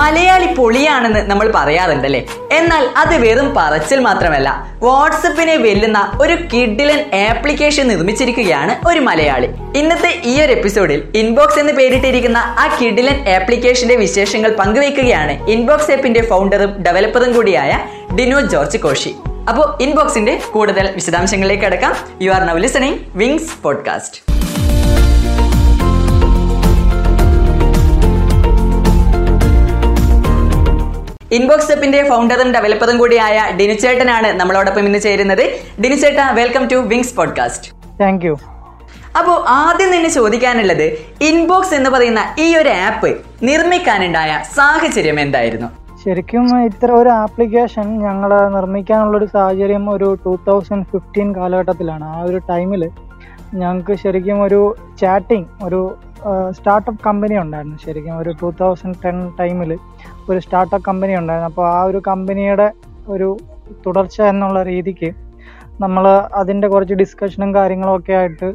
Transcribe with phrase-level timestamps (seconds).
[0.00, 2.20] മലയാളി പൊളിയാണെന്ന് നമ്മൾ പറയാറുണ്ടല്ലേ?
[2.52, 4.48] എന്നാൽ അത് വെറും പറച്ചിൽ മാത്രമല്ല.
[4.82, 7.00] വാട്സപ്പിനെ വെല്ലുന്ന ഒരു കിഡിലൻ
[7.30, 9.48] ആപ്ലിക്കേഷൻ നിർമ്മിച്ചിരിക്കുകയാണ് ഒരു മലയാളി.
[9.78, 16.82] ഇന്നത്തെ ഈ ഒരു എപ്പിസോഡിൽ ഇൻബോക്സ് എന്ന് പേരിട്ടിരിക്കുന്ന ആ കിഡിലൻ ആപ്ലിക്കേഷന്റെ വിശേഷങ്ങൾ പങ്കുവയ്ക്കുകയാണ് ഇൻബോക്സ് ആപ്പിന്റെ ഫൗണ്ടറും
[16.82, 17.72] ഡെവലപ്പറും കൂടിയായ
[18.18, 19.14] ഡിനോ ജോർജ് കോഷി
[19.48, 24.29] അപ്പോൾ ഇൻബോക്സിന്റെ കൂടുതൽ വിശദാംശങ്ങളിലേക്ക് അടക്കാം you are now listening Wings podcast
[31.36, 35.42] Inbox ആപ്പിന്റെ ഫൗണ്ടറും ഡെവലപ്പറും കൂടിയായ ഡിനുചേട്ടനാണ് നമ്മളോടൊപ്പം ഇന്ന് ചേരുന്നത്.
[35.82, 37.68] ഡിനുചേട്ട welcome to Wings podcast
[38.00, 38.34] thank you
[39.18, 40.84] അപ്പോൾ ആദ്യം തന്നെ ചോദിക്കാനുള്ളത്
[41.28, 43.10] ഇൻബോക്സ് എന്ന് പറയുന്ന ഈ ഒരു ആപ്പ്
[43.42, 45.68] നിർമ്മിക്കാനുണ്ടായ സാഹചര്യം എന്തായിരുന്നു?
[46.04, 52.04] ശരിക്കും ഇത്ര ഒരു ആപ്ലിക്കേഷൻ ഞങ്ങൾ നിർമ്മിക്കാനുള്ള ഒരു സാഹചര്യം ഒരു ടൂ തൗസൻഡ് ഫിഫ്റ്റീൻ കാലഘട്ടത്തിലാണ്.
[52.04, 52.84] ആ ഒരു ടൈമിൽ
[53.54, 54.60] ഞങ്ങൾക്ക് ശരിക്കും ഒരു
[55.00, 55.80] ചാറ്റിംഗ് ഒരു
[56.56, 57.76] സ്റ്റാർട്ടപ്പ് കമ്പനി ഉണ്ടായിരുന്നു.
[57.86, 59.70] ശരിക്കും ഒരു ടൂ തൗസൻഡ് ടെൻ ടൈമിൽ
[60.30, 61.50] ഒരു സ്റ്റാർട്ടപ്പ് കമ്പനി ഉണ്ടായിരുന്നു.
[61.52, 62.68] അപ്പോൾ ആ ഒരു കമ്പനിയുടെ
[63.14, 63.28] ഒരു
[63.86, 65.10] തുടർച്ച എന്നുള്ള രീതിക്ക്
[65.84, 66.04] നമ്മൾ
[66.40, 68.48] അതിന്റെ കുറച്ച് ഡിസ്കഷനും കാര്യങ്ങളും ഒക്കെ ആയിട്ട്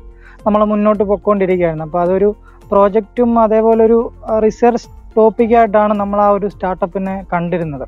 [0.45, 2.29] നമ്മൾ മുന്നോട്ട് പൊയ്ക്കൊണ്ടിരിക്കുകയായിരുന്നു അപ്പോൾ അതൊരു
[2.71, 3.99] പ്രോജക്റ്റും അതേപോലെ ഒരു
[4.45, 7.85] റിസർച്ച് ടോപ്പിക്കായിട്ടാണ് നമ്മൾ ആ ഒരു സ്റ്റാർട്ടപ്പിനെ കണ്ടിരുന്നത്.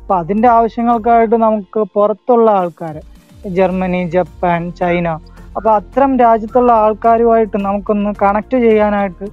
[0.00, 2.96] അപ്പോൾ അതിന്റെ ആവശ്യങ്ങൾക്കായിട്ട് നമുക്ക് പുറത്തുള്ള ആൾക്കാർ
[3.56, 5.08] ജർമ്മനി ജപ്പാൻ ചൈന
[5.56, 9.26] അപ്പോൾ അത്തരം രാജ്യത്തുള്ള ആൾക്കാരുമായിട്ട് നമുക്കൊന്ന് കണക്ട് ചെയ്യാനായിട്ട്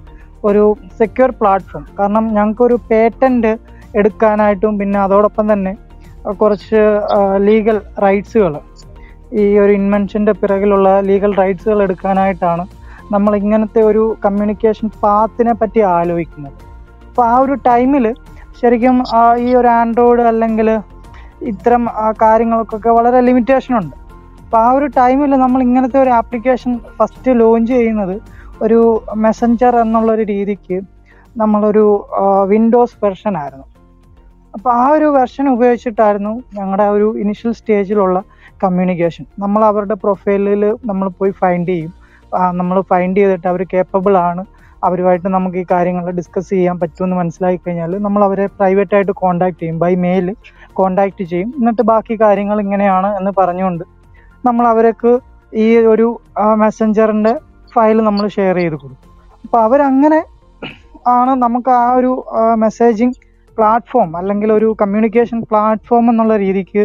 [0.48, 0.64] ഒരു
[1.00, 3.52] സെക്യൂർ പ്ലാറ്റ്ഫോം കാരണം ഞങ്ങൾക്കൊരു പേറ്റന്റ്
[3.96, 5.74] എടുക്കാനായിട്ടും പിന്നെ അതോടൊപ്പം തന്നെ
[6.42, 6.82] കുറച്ച്
[7.48, 8.60] ലീഗൽ റൈറ്റ്സുകൾ
[9.34, 12.66] ഈ ഒരു ഇൻവെൻഷന്റെ പിറകിലുള്ള ലീഗൽ റൈറ്റ്സുകൾ എടുക്കാനായിട്ടാണ്
[13.12, 16.54] നമ്മൾ ഇങ്ങനത്തെ ഒരു കമ്മ്യൂണിക്കേഷൻ പാത്തിനെ പറ്റി ആലോചിക്കുന്നത്.
[17.10, 18.16] അപ്പോൾ ആ ഒരു ടൈമിൽ
[18.62, 19.04] ശരിക്കും
[19.38, 20.70] ഈ ഒരു ആൻഡ്രോയിഡ് അല്ലെങ്കിൽ
[21.52, 21.84] ഇത്തരം
[22.22, 23.96] കാര്യങ്ങൾക്കൊക്കെ വളരെ ലിമിറ്റേഷൻ ഉണ്ട്.
[24.44, 28.16] അപ്പോൾ ആ ഒരു ടൈമിൽ നമ്മൾ ഇങ്ങനത്തെ ഒരു ആപ്ലിക്കേഷൻ ഫസ്റ്റ് ലോഞ്ച് ചെയ്യുന്നത്
[28.62, 28.80] ഒരു
[29.16, 30.82] മെസ്സഞ്ചർ എന്നുള്ളൊരു രീതിക്ക്
[31.38, 31.86] നമ്മളൊരു
[32.52, 33.66] വിൻഡോസ് വെർഷൻ ആയിരുന്നു.
[34.58, 38.18] അപ്പോൾ ആ ഒരു വെർഷൻ ഉപയോഗിച്ചിട്ടായിരുന്നു ഞങ്ങളുടെ ഒരു ഇനിഷ്യൽ സ്റ്റേജിലുള്ള
[38.64, 41.92] കമ്മ്യൂണിക്കേഷൻ നമ്മൾ അവരുടെ പ്രൊഫൈലിൽ നമ്മൾ പോയി ഫൈൻഡ് ചെയ്യും.
[42.60, 44.44] നമ്മൾ ഫൈൻഡ് ചെയ്തിട്ട് അവർ കേപ്പബിൾ ആണ്.
[44.88, 49.78] അവരുമായിട്ട് നമുക്ക് ഈ കാര്യങ്ങൾ ഡിസ്കസ് ചെയ്യാൻ പറ്റുമെന്ന് മനസ്സിലാക്കി കഴിഞ്ഞാൽ നമ്മൾ അവരെ പ്രൈവറ്റ് ആയിട്ട് കോണ്ടാക്ട് ചെയ്യും.
[49.84, 50.28] ബൈ മെയിൽ
[50.80, 51.50] കോണ്ടാക്ട് ചെയ്യും.
[51.60, 53.86] എന്നിട്ട് ബാക്കി കാര്യങ്ങൾ ഇങ്ങനെയാണ് എന്ന് പറഞ്ഞുകൊണ്ട്
[54.48, 55.14] നമ്മൾ അവർക്ക്
[55.54, 56.08] ഈ ഒരു
[56.64, 57.34] മെസ്സഞ്ചറിന്റെ
[57.76, 59.10] ഫയൽ നമ്മൾ ഷെയർ ചെയ്ത് കൊടുക്കും.
[59.46, 60.22] അപ്പോൾ അവരങ്ങനെ
[61.18, 62.12] ആണ് നമുക്ക് ആ ഒരു
[62.66, 63.16] മെസ്സേജിങ്
[63.58, 66.84] പ്ലാറ്റ്ഫോം അല്ലെങ്കിൽ ഒരു കമ്മ്യൂണിക്കേഷൻ പ്ലാറ്റ്ഫോം എന്നുള്ള രീതിക്ക്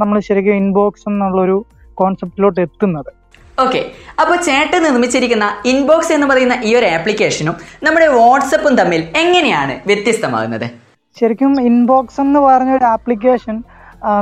[0.00, 1.56] നമ്മൾ ശരിക്കും ഇൻബോക്സ് എന്നുള്ളൊരു
[1.98, 3.10] കോൺസെപ്റ്റിലോട്ട് എത്തുന്നത്.
[3.58, 3.80] ഓക്കെ
[4.20, 10.66] അപ്പോൾ ചേട്ടൻ നിർമ്മിച്ചിരിക്കുന്ന ഇൻബോക്സ് എന്ന് പറയുന്ന ഈ ഒരു ആപ്ലിക്കേഷനും നമ്മുടെ വാട്സപ്പും തമ്മിൽ എങ്ങനെയാണ് വ്യത്യസ്തമാകുന്നത്?
[11.16, 13.56] ശരിക്കും ഇൻബോക്സ് എന്ന് പറഞ്ഞ ഒരു ആപ്ലിക്കേഷൻ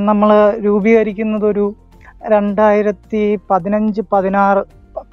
[0.08, 0.30] നമ്മൾ
[0.66, 1.64] രൂപീകരിക്കുന്നത് ഒരു
[2.34, 4.62] രണ്ടായിരത്തി പതിനഞ്ച് പതിനാറ്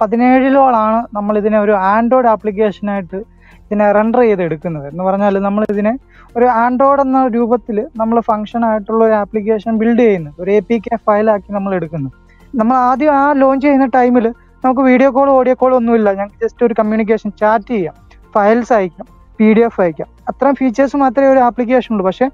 [0.00, 3.18] പതിനേഴിലോളാണ് നമ്മൾ ഇതിനെ ഒരു ആൻഡ്രോയിഡ് ആപ്ലിക്കേഷനായിട്ട്
[3.64, 5.92] ഇതിനെ റെൻഡർ ചെയ്ത് എടുക്കുന്നത് എന്ന് പറഞ്ഞാൽ നമ്മൾ ഇതിനെ
[6.36, 10.30] ഒരു ആൻഡ്രോയിഡ് എന്ന രൂപത്തിൽ നമ്മൾ ഫംഗ്ഷൻ ആയിട്ടുള്ള ഒരു ആപ്ലിക്കേഷൻ ബിൽഡ് ചെയ്യുന്നു.
[10.38, 12.10] ഒരു എ പി കെ ഫയലാക്കി നമ്മൾ എടുക്കുന്നു.
[12.54, 16.12] നമ്മൾ ആദ്യം ആ ലോഞ്ച് ചെയ്യുന്ന ടൈമിൽ നമുക്ക് വീഡിയോ കോൾ ഓഡിയോ കോൾ ഒന്നുമില്ല.
[16.12, 17.94] ഞങ്ങൾക്ക് ജസ്റ്റ് ഒരു കമ്മ്യൂണിക്കേഷൻ ചാറ്റ് ചെയ്യാം.
[18.34, 19.06] ഫയൽസ് അയക്കാം.
[19.38, 20.08] പി ഡി എഫ് അയക്കാം.
[20.28, 22.06] അത്രയും ഫീച്ചേഴ്സ് മാത്രമേ ഒരു ആപ്ലിക്കേഷൻ ഉള്ളൂ.
[22.06, 22.30] പക്ഷേ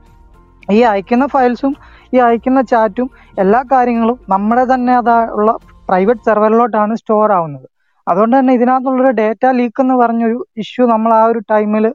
[0.70, 1.76] ഈ അയക്കുന്ന ഫയൽസും
[2.14, 5.58] ഈ അയക്കുന്ന ചാറ്റും എല്ലാ കാര്യങ്ങളും നമ്മുടെ തന്നെ അതായുള്ള
[5.88, 7.68] പ്രൈവറ്റ് സെർവറിലോട്ടാണ് സ്റ്റോർ ആവുന്നത്.
[8.08, 11.94] അതുകൊണ്ട് തന്നെ ഇതിനകത്തുള്ളൊരു ഡേറ്റ ലീക്ക് എന്ന് പറഞ്ഞൊരു ഇഷ്യൂ നമ്മൾ ആ ഒരു ടൈമിൽ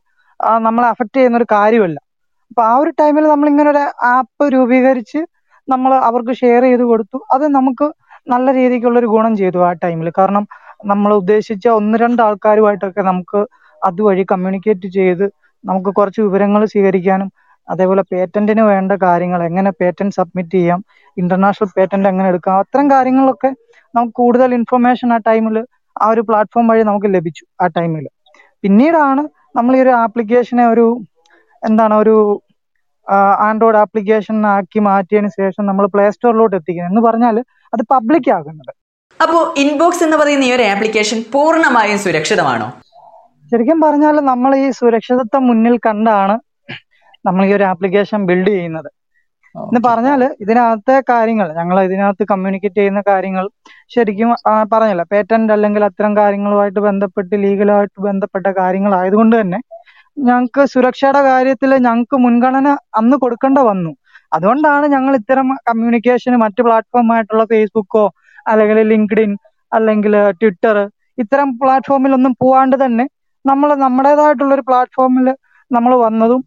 [0.65, 1.97] നമ്മളെ അഫക്റ്റ് ചെയ്യുന്ന ഒരു കാര്യമല്ല.
[2.51, 3.81] അപ്പൊ ആ ഒരു ടൈമിൽ നമ്മൾ ഇങ്ങനെ ഒരു
[4.13, 5.19] ആപ്പ് രൂപീകരിച്ച്
[5.67, 7.17] നമ്മൾ അവർക്ക് ഷെയർ ചെയ്ത് കൊടുത്തു.
[7.35, 7.87] അത് നമുക്ക്
[8.27, 10.43] നല്ല രീതിക്കുള്ള ഒരു ഗുണം ചെയ്തു ആ ടൈമിൽ കാരണം
[10.91, 13.39] നമ്മൾ ഉദ്ദേശിച്ച ഒന്ന് രണ്ട് ആൾക്കാരുമായിട്ടൊക്കെ നമുക്ക്
[13.81, 15.25] അതുവഴി കമ്മ്യൂണിക്കേറ്റ് ചെയ്ത്
[15.63, 17.29] നമുക്ക് കുറച്ച് വിവരങ്ങൾ സ്വീകരിക്കാനും
[17.67, 20.79] അതേപോലെ പേറ്റന്റിന് വേണ്ട കാര്യങ്ങൾ എങ്ങനെ പേറ്റന്റ് സബ്മിറ്റ് ചെയ്യാം
[21.17, 23.49] ഇന്റർനാഷണൽ പേറ്റന്റ് എങ്ങനെ എടുക്കാം അത്തരം കാര്യങ്ങളൊക്കെ
[23.93, 25.57] നമുക്ക് കൂടുതൽ ഇൻഫർമേഷൻ ആ ടൈമിൽ
[25.95, 28.05] ആ ഒരു പ്ലാറ്റ്ഫോം വഴി നമുക്ക് ലഭിച്ചു ആ ടൈമിൽ
[28.63, 29.23] പിന്നീടാണ്
[29.57, 30.85] നമ്മൾ ഈ ഒരു ആപ്ലിക്കേഷനെ ഒരു
[31.63, 32.15] എന്താണ് ഒരു
[33.47, 37.37] ആൻഡ്രോയിഡ് ആപ്ലിക്കേഷൻ ആക്കി മാറ്റിയതിന് ശേഷം നമ്മൾ പ്ലേ സ്റ്റോറിലോട്ട് എത്തിക്കുന്നത് എന്ന് പറഞ്ഞാൽ
[37.73, 38.71] അത് പബ്ലിക് ആകുന്നത്.
[39.19, 42.67] അപ്പോൾ ഇൻബോക്സ് എന്ന് പറയുന്ന ഈ ഒരു ആപ്ലിക്കേഷൻ പൂർണമായും സുരക്ഷിതമാണോ?
[43.51, 46.35] ശരിക്കും പറഞ്ഞാൽ നമ്മൾ ഈ സുരക്ഷിതത്വം മുന്നിൽ കണ്ടാണ്
[47.27, 48.89] നമ്മൾ ഈ ഒരു ആപ്ലിക്കേഷൻ ബിൽഡ് ചെയ്യുന്നത്.
[49.55, 53.45] എന്ന് പറഞ്ഞാൽ ഇതിനകത്തെ കാര്യങ്ങൾ ഞങ്ങൾ ഇതിനകത്ത് കമ്മ്യൂണിക്കേറ്റ് ചെയ്യുന്ന കാര്യങ്ങൾ
[53.91, 54.29] ശരിക്കും
[54.71, 59.59] പറഞ്ഞല്ലോ പേറ്റന്റ് അല്ലെങ്കിൽ അത്തരം കാര്യങ്ങളുമായിട്ട് ബന്ധപ്പെട്ട് ലീഗലായിട്ട് ബന്ധപ്പെട്ട കാര്യങ്ങൾ ആയതുകൊണ്ട് തന്നെ
[60.17, 63.91] ഞങ്ങൾക്ക് സുരക്ഷയുടെ കാര്യത്തിൽ ഞങ്ങൾക്ക് മുൻഗണന അന്ന് കൊടുക്കേണ്ട വന്നു.
[64.31, 68.03] അതുകൊണ്ടാണ് ഞങ്ങൾ ഇത്തരം കമ്മ്യൂണിക്കേഷന് മറ്റു പ്ലാറ്റ്ഫോമായിട്ടുള്ള ഫേസ്ബുക്കോ
[68.45, 69.31] അല്ലെങ്കിൽ ലിങ്ക്ഡിൻ
[69.71, 70.77] അല്ലെങ്കിൽ ട്വിറ്റർ
[71.17, 73.05] ഇത്തരം പ്ലാറ്റ്ഫോമിൽ ഒന്നും പോവാണ്ട് തന്നെ
[73.45, 75.27] നമ്മൾ നമ്മുടേതായിട്ടുള്ള ഒരു പ്ലാറ്റ്ഫോമിൽ
[75.71, 76.41] നമ്മൾ വന്നതും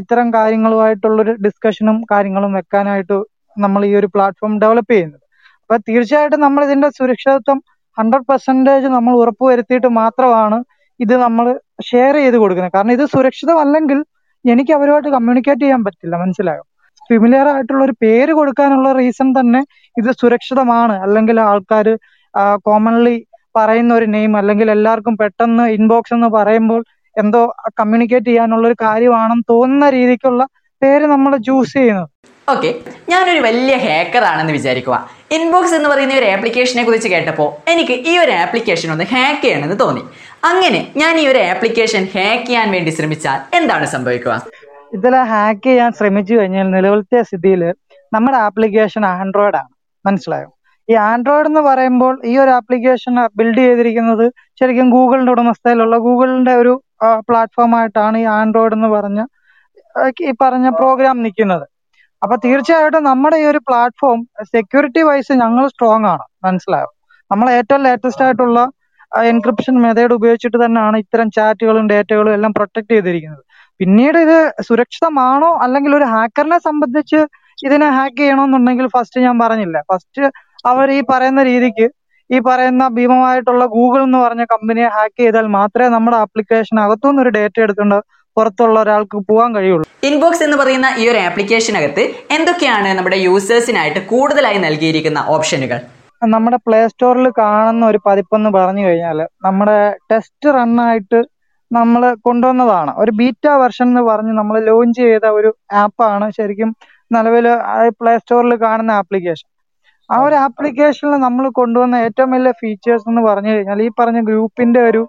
[0.00, 3.16] ഇത്തരം കാര്യങ്ങളുമായിട്ടുള്ളൊരു ഡിസ്കഷനും കാര്യങ്ങളും വെക്കാനായിട്ട്
[3.56, 5.22] നമ്മൾ ഈ ഒരു പ്ലാറ്റ്ഫോം ഡെവലപ്പ് ചെയ്യുന്നത്.
[5.62, 7.58] അപ്പൊ തീർച്ചയായിട്ടും നമ്മൾ ഇതിന്റെ സുരക്ഷിതത്വം
[7.98, 10.58] ഹൺഡ്രഡ് പെർസെന്റേജ് നമ്മൾ ഉറപ്പുവരുത്തിയിട്ട് മാത്രമാണ്
[11.00, 11.46] ഇത് നമ്മൾ
[11.88, 12.74] ഷെയർ ചെയ്ത് കൊടുക്കുന്നത്.
[12.76, 13.98] കാരണം ഇത് സുരക്ഷിതമല്ലെങ്കിൽ
[14.44, 16.14] എനിക്ക് അവരുമായിട്ട് കമ്മ്യൂണിക്കേറ്റ് ചെയ്യാൻ പറ്റില്ല.
[16.24, 16.62] മനസ്സിലായോ?
[17.10, 19.60] ഫിമിലിയർ ആയിട്ടുള്ള ഒരു പേര് കൊടുക്കാനുള്ള റീസൺ തന്നെ
[19.96, 20.94] ഇത് സുരക്ഷിതമാണ്.
[21.04, 21.86] അല്ലെങ്കിൽ ആൾക്കാർ
[22.66, 23.16] കോമൺലി
[23.58, 26.80] പറയുന്ന ഒരു നെയിം അല്ലെങ്കിൽ എല്ലാവർക്കും പെട്ടെന്ന് ഇൻബോക്സ് എന്ന് പറയുമ്പോൾ
[27.16, 27.40] എന്തോ
[27.80, 30.42] കമ്മ്യൂണിക്കേറ്റ് ചെയ്യാനുള്ള ഒരു കാര്യമാണെന്ന് തോന്നുന്ന രീതിക്കുള്ള
[30.82, 32.08] പേര് നമ്മൾ ചൂസ് ചെയ്യുന്നത്
[32.48, 32.70] ഓക്കെ
[33.08, 34.96] ഞാനൊരു വലിയ ഹാക്കർ ആണെന്ന് വിചാരിക്കുക
[35.30, 40.02] ഇൻബോക്സ് എന്ന് പറയുന്ന ഒരു ആപ്ലിക്കേഷനെ കുറിച്ച് കേട്ടപ്പോൾ എനിക്ക് ഈ ഒരു ആപ്ലിക്കേഷൻ ഒന്ന് ഹാക്ക് ചെയ്യണമെന്ന് തോന്നി.
[40.44, 44.34] അങ്ങനെ ഞാൻ ഈ ഒരു ആപ്ലിക്കേഷൻ ഹാക്ക് ചെയ്യാൻ വേണ്ടി ശ്രമിച്ചാൽ എന്താണ് സംഭവിക്കുക?
[44.92, 47.62] ഇതിൽ ഹാക്ക് ചെയ്യാൻ ശ്രമിച്ചു കഴിഞ്ഞാൽ നിലവിലത്തെ സ്ഥിതിയിൽ
[48.12, 49.70] നമ്മുടെ ആപ്ലിക്കേഷൻ ആൻഡ്രോയിഡ് ആണ്.
[50.04, 50.48] മനസ്സിലായോ?
[50.88, 54.26] ഈ ആൻഡ്രോയിഡ് എന്ന് പറയുമ്പോൾ ഈ ഒരു ആപ്ലിക്കേഷൻ ബിൽഡ് ചെയ്തിരിക്കുന്നത്
[54.60, 56.72] ശരിക്കും ഗൂഗിളിന്റെ ഉടമസ്ഥയിലുള്ള ഗൂഗിളിന്റെ ഒരു
[57.28, 59.20] പ്ലാറ്റ്ഫോം ആയിട്ടാണ് ഈ ആൻഡ്രോയിഡ് എന്ന് പറഞ്ഞ
[60.28, 61.64] ഈ പറഞ്ഞ പ്രോഗ്രാം നിൽക്കുന്നത്.
[62.22, 66.24] അപ്പൊ തീർച്ചയായിട്ടും നമ്മുടെ ഈ ഒരു പ്ലാറ്റ്ഫോം സെക്യൂരിറ്റി വൈസ് ഞങ്ങൾ സ്ട്രോങ് ആണ്.
[66.44, 66.88] മനസ്സിലായോ?
[67.30, 68.60] നമ്മൾ ഏറ്റവും ലേറ്റസ്റ്റ് ആയിട്ടുള്ള
[69.32, 73.42] എൻക്രിപ്ഷൻ മെത്തേഡ് ഉപയോഗിച്ചിട്ട് തന്നെയാണ് ഇത്തരം ചാറ്റുകളും ഡേറ്റകളും എല്ലാം പ്രൊട്ടക്ട് ചെയ്തിരിക്കുന്നത്.
[73.80, 74.38] പിന്നീട് ഇത്
[74.68, 77.20] സുരക്ഷിതമാണോ അല്ലെങ്കിൽ ഒരു ഹാക്കറിനെ സംബന്ധിച്ച്
[77.64, 79.78] ഇതിനെ ഹാക്ക് ചെയ്യണമെന്നുണ്ടെങ്കിൽ ഫസ്റ്റ് ഞാൻ പറഞ്ഞില്ല.
[79.92, 80.22] ഫസ്റ്റ്
[80.66, 81.86] അവർ ഈ പറയുന്ന രീതിക്ക്
[82.32, 87.58] ഈ പറയുന്ന ഭീമമായിട്ടുള്ള ഗൂഗിൾ എന്ന് പറഞ്ഞ കമ്പനിയെ ഹാക്ക് ചെയ്താൽ മാത്രമേ നമ്മുടെ ആപ്ലിക്കേഷൻ അകത്തുനിന്ന് ഒരു ഡേറ്റ
[87.60, 87.98] എടുത്തുകൊണ്ട്
[88.36, 89.86] പുറത്തുള്ള ഒരാൾക്ക് പോകാൻ കഴിയുള്ളൂ.
[90.08, 92.04] ഇൻബോക്സ് എന്ന് പറയുന്ന ഈ ഒരു ആപ്ലിക്കേഷനകത്ത്
[92.36, 95.80] എന്തൊക്കെയാണ് നമ്മുടെ യൂസേഴ്സിനായിട്ട് കൂടുതലായി നൽകിയിരിക്കുന്ന ഓപ്ഷനുകൾ
[96.22, 99.78] നമ്മുടെ പ്ലേ സ്റ്റോറിൽ കാണുന്ന ഒരു പതിപ്പ് എന്ന് പറഞ്ഞു കഴിഞ്ഞാൽ നമ്മുടെ
[100.10, 101.20] ടെസ്റ്റ് റണ്ണായിട്ട്
[101.70, 102.90] നമ്മൾ കൊണ്ടുവന്നതാണ്.
[103.02, 105.50] ഒരു ബീറ്റ വെർഷൻ എന്ന് പറഞ്ഞ് നമ്മൾ ലോഞ്ച് ചെയ്ത ഒരു
[105.82, 106.70] ആപ്പാണ് ശരിക്കും
[107.10, 107.46] നിലവിൽ
[108.00, 109.46] പ്ലേ സ്റ്റോറിൽ കാണുന്ന ആപ്ലിക്കേഷൻ
[110.12, 115.02] ആ ഒരു ആപ്ലിക്കേഷനിൽ നമ്മൾ കൊണ്ടുവന്ന ഏറ്റവും വലിയ ഫീച്ചേഴ്സ് എന്ന് പറഞ്ഞു കഴിഞ്ഞാൽ ഈ പറഞ്ഞ ഗ്രൂപ്പിന്റെ ഒരു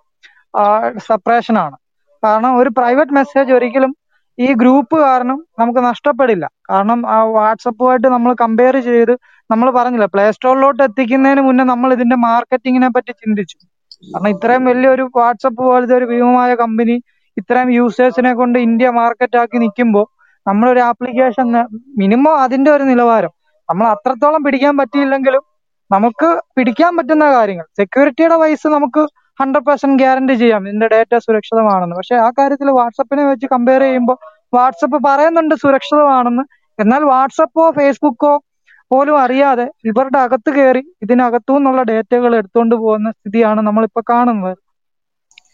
[1.07, 1.75] സെപ്പറേഷൻ ആണ്.
[2.23, 3.91] കാരണം ഒരു പ്രൈവറ്റ് മെസ്സേജ് ഒരിക്കലും
[4.37, 6.45] ഈ ഗ്രൂപ്പ് കാരണം നമുക്ക് നഷ്ടപ്പെടില്ല.
[6.69, 9.13] കാരണം ആ വാട്സപ്പുമായിട്ട് നമ്മൾ കമ്പയർ ചെയ്ത്
[9.49, 13.57] നമ്മൾ പറഞ്ഞില്ല പ്ലേ സ്റ്റോറിലോട്ട് എത്തിക്കുന്നതിന് മുന്നേ നമ്മൾ ഇതിന്റെ മാർക്കറ്റിങ്ങിനെ പറ്റി ചിന്തിച്ചു.
[14.03, 16.95] കാരണം ഇത്രയും വലിയൊരു വാട്സപ്പ് പോലത്തെ ഒരു ഭീമമായ കമ്പനി
[17.37, 20.05] ഇത്രയും യൂസേഴ്സിനെ കൊണ്ട് ഇന്ത്യ മാർക്കറ്റ് ആക്കി നിൽക്കുമ്പോൾ
[20.45, 21.47] നമ്മളൊരു ആപ്ലിക്കേഷൻ
[22.01, 23.33] മിനിമം അതിന്റെ ഒരു നിലവാരം
[23.69, 25.43] നമ്മൾ അത്രത്തോളം പിടിക്കാൻ പറ്റിയില്ലെങ്കിലും
[25.91, 27.65] നമുക്ക് പിടിക്കാൻ പറ്റുന്ന കാര്യങ്ങൾ.
[27.79, 29.01] സെക്യൂരിറ്റിയുടെ വൈസ് നമുക്ക്
[29.39, 30.61] ഹൺഡ്രഡ് പെർസെന്റ് ഗ്യാരണ്ടി ചെയ്യാം.
[30.67, 31.95] ഇതിന്റെ ഡേറ്റ സുരക്ഷിതമാണെന്ന്.
[31.99, 34.17] പക്ഷെ ആ കാര്യത്തിൽ വാട്സപ്പിനെ വെച്ച് കമ്പയർ ചെയ്യുമ്പോൾ
[34.57, 36.43] വാട്സപ്പ് പറയുന്നുണ്ട് സുരക്ഷിതമാണെന്ന്.
[36.79, 38.33] എന്നാൽ വാട്സപ്പോ ഫേസ്ബുക്കോ
[38.91, 44.55] പോലും അറിയാതെ ഇവരുടെ അകത്ത് കയറി ഇതിനകത്തു നിന്നുള്ള ഡേറ്റകൾ എടുത്തുകൊണ്ട് പോകുന്ന സ്ഥിതിയാണ് നമ്മളിപ്പോ കാണുന്നത്.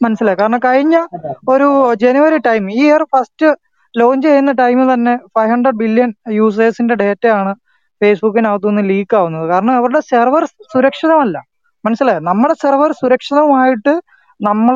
[0.03, 0.37] മനസ്സിലായി?
[0.41, 0.95] കാരണം കഴിഞ്ഞ
[1.53, 1.67] ഒരു
[2.03, 3.47] ജനുവരി ടൈം ഈ ഇയർ ഫസ്റ്റ്
[3.93, 6.09] ലോഞ്ച് ചെയ്യുന്ന ടൈമിൽ തന്നെ ഫൈവ് ഹൺഡ്രഡ് ബില്യൺ
[6.39, 7.53] യൂസേഴ്സിന്റെ ഡേറ്റയാണ്
[8.01, 10.43] ഫേസ്ബുക്കിനകത്തുനിന്ന് ലീക്ക് ആവുന്നത് കാരണം അവരുടെ സെർവർ
[10.73, 11.37] സുരക്ഷിതമല്ല.
[11.85, 12.21] മനസ്സിലായോ?
[12.29, 13.93] നമ്മുടെ സെർവർ സുരക്ഷിതമായിട്ട്
[14.39, 14.75] നമ്മൾ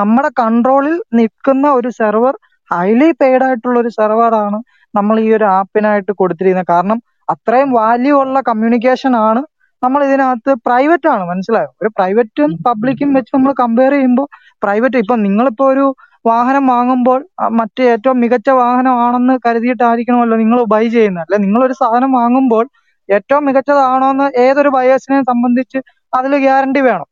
[0.00, 2.34] നമ്മുടെ കൺട്രോളിൽ നിൽക്കുന്ന ഒരു സെർവർ
[2.70, 4.58] ഹൈലി പെയ്ഡ് ആയിട്ടുള്ള ഒരു സെർവറാണ്
[4.94, 6.70] നമ്മൾ ഈ ഒരു ആപ്പിനായിട്ട് കൊടുത്തിരിക്കുന്നത്.
[6.74, 6.98] കാരണം
[7.32, 9.42] അത്രയും വാല്യൂ ഉള്ള കമ്മ്യൂണിക്കേഷൻ ആണ്
[9.82, 11.70] നമ്മൾ ഇതിനകത്ത് പ്രൈവറ്റ് ആണ് മനസ്സിലായോ?
[11.82, 14.26] ഒരു പ്രൈവറ്റും പബ്ലിക്കും വെച്ച് നമ്മൾ കമ്പയർ ചെയ്യുമ്പോൾ
[14.64, 15.84] പ്രൈവറ്റ് ഇപ്പൊ നിങ്ങളിപ്പോ ഒരു
[16.24, 17.20] വാഹനം വാങ്ങുമ്പോൾ
[17.60, 21.24] മറ്റ് ഏറ്റവും മികച്ച വാഹനമാണെന്ന് കരുതിയിട്ടായിരിക്കണമല്ലോ നിങ്ങൾ ബൈ ചെയ്യുന്നത്.
[21.26, 22.64] അല്ലെ നിങ്ങൾ ഒരു സാധനം വാങ്ങുമ്പോൾ
[23.08, 25.78] ഏറ്റവും മികച്ചതാണോ എന്ന് ഏതൊരു ബയേഴ്സിനെ സംബന്ധിച്ച്
[26.18, 27.08] അതിൽ ഗ്യാരണ്ടി വേണം.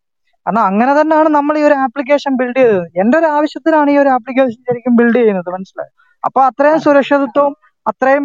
[0.46, 2.86] കാരണം അങ്ങനെ തന്നെയാണ് നമ്മൾ ഈ ഒരു ആപ്ലിക്കേഷൻ ബിൽഡ് ചെയ്തത്.
[3.00, 5.92] എന്റെ ഒരു ആവശ്യത്തിനാണ് ഈ ഒരു ആപ്ലിക്കേഷൻ ശരിക്കും ബിൽഡ് ചെയ്യുന്നത് മനസ്സിലായോ?
[6.26, 7.54] അപ്പൊ അത്രയും സുരക്ഷിതത്വവും
[7.90, 8.24] അത്രയും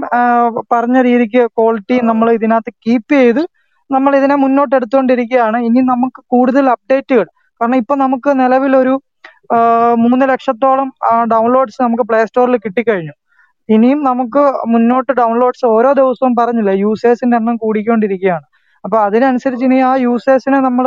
[0.73, 3.43] പറഞ്ഞ രീതിക്ക് ക്വാളിറ്റി നമ്മൾ ഇതിനകത്ത് കീപ്പ് ചെയ്ത്
[3.89, 5.57] നമ്മൾ ഇതിനെ മുന്നോട്ട് എടുത്തുകൊണ്ടിരിക്കുകയാണ്.
[5.67, 7.27] ഇനി നമുക്ക് കൂടുതൽ അപ്ഡേറ്റുകൾ
[7.61, 8.93] കാരണം ഇപ്പൊ നമുക്ക് നിലവിലൊരു
[10.03, 10.89] മൂന്ന് ലക്ഷത്തോളം
[11.33, 13.13] ഡൗൺലോഡ്സ് നമുക്ക് പ്ലേ സ്റ്റോറിൽ കിട്ടിക്കഴിഞ്ഞു.
[13.69, 18.45] ഇനിയും നമുക്ക് മുന്നോട്ട് ഡൗൺലോഡ്സ് ഓരോ ദിവസവും പറഞ്ഞില്ല യൂസേഴ്സിന്റെ എണ്ണം കൂടിക്കൊണ്ടിരിക്കുകയാണ്.
[18.83, 20.85] അപ്പൊ അതിനനുസരിച്ച് ഇനി ആ യൂസേഴ്സിനെ നമ്മൾ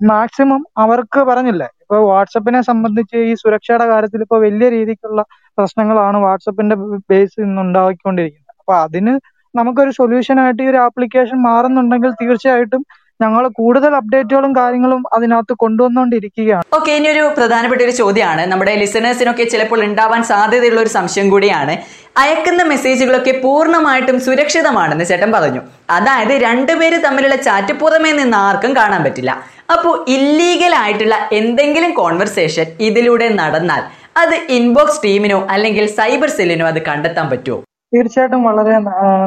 [0.00, 5.20] മാക്സിമം അവർക്ക് പറഞ്ഞില്ലേ ഇപ്പൊ വാട്സപ്പിനെ സംബന്ധിച്ച് ഈ സുരക്ഷയുടെ കാര്യത്തിൽ ഇപ്പൊ വലിയ രീതിക്കുള്ള
[5.58, 6.76] പ്രശ്നങ്ങളാണ് വാട്സപ്പിന്റെ
[7.10, 9.14] ബേസ് ഇന്ന് ഉണ്ടാക്കിക്കൊണ്ടിരിക്കുന്നത് അപ്പൊ അതിന്
[9.54, 12.82] നമുക്കൊരു സൊല്യൂഷൻ ആയിട്ട് ഈ ഒരു ആപ്ലിക്കേഷൻ മാറുന്നുണ്ടെങ്കിൽ തീർച്ചയായിട്ടും
[13.22, 18.42] ഞങ്ങൾ കൂടുതൽ അപ്ഡേറ്റുകളും കാര്യങ്ങളും അതിനകത്ത് കൊണ്ടുവന്നുകൊണ്ടിരിക്കുകയാണ് ഓക്കെ ഇനി ഒരു പ്രധാനപ്പെട്ട ഒരു ചോദ്യമാണ്.
[18.52, 21.74] നമ്മുടെ ലിസണേഴ്സിനൊക്കെ ചിലപ്പോൾ ഉണ്ടാവാൻ സാധ്യതയുള്ള ഒരു സംശയം കൂടിയാണ്.
[22.22, 25.62] അയക്കുന്ന മെസ്സേജുകളൊക്കെ പൂർണമായിട്ടും സുരക്ഷിതമാണെന്ന് ചേട്ടൻ പറഞ്ഞു.
[25.96, 29.32] അതായത് രണ്ടുപേര് തമ്മിലുള്ള ചാറ്റ് പുറമേ നിന്ന് ആർക്കും കാണാൻ പറ്റില്ല.
[29.74, 33.82] അപ്പോൾ ഇല്ലീഗൽ ആയിട്ടുള്ള എന്തെങ്കിലും കോൺവെർസേഷൻ ഇതിലൂടെ നടന്നാൽ
[34.22, 37.58] അത് ഇൻബോക്സ് ടീമിനോ അല്ലെങ്കിൽ സൈബർ സെല്ലിനോ അത് കണ്ടെത്താൻ പറ്റുമോ?
[37.94, 38.72] തീർച്ചയായിട്ടും വളരെ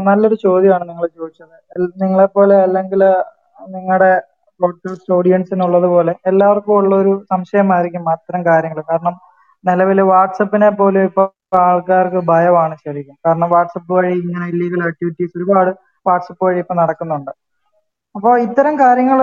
[0.07, 1.53] നല്ലൊരു ചോദ്യമാണ് നിങ്ങൾ ചോദിച്ചത്.
[1.75, 3.01] നിങ്ങളെ നിങ്ങളെപ്പോലെ അല്ലെങ്കിൽ
[3.75, 4.11] നിങ്ങളുടെ
[4.59, 9.15] പോഡ്കാസ്റ്റ് ഓഡിയൻസിനുള്ളത് പോലെ എല്ലാവർക്കും ഉള്ള ഒരു സംശയമായിരിക്കും അത്തരം കാര്യങ്ങൾ കാരണം
[9.63, 11.23] നിലവിൽ വാട്സപ്പിനെ പോലും ഇപ്പൊ
[11.67, 13.15] ആൾക്കാർക്ക് ഭയമാണ് ശരിക്കും.
[13.25, 15.71] കാരണം വാട്സപ്പ് വഴി ഇങ്ങനെ ഇല്ലീഗൽ ആക്ടിവിറ്റീസ് ഒരുപാട്
[16.05, 17.31] വാട്സപ്പ് വഴി ഇപ്പൊ നടക്കുന്നുണ്ട്.
[18.15, 19.19] അപ്പോൾ ഇത്തരം കാര്യങ്ങൾ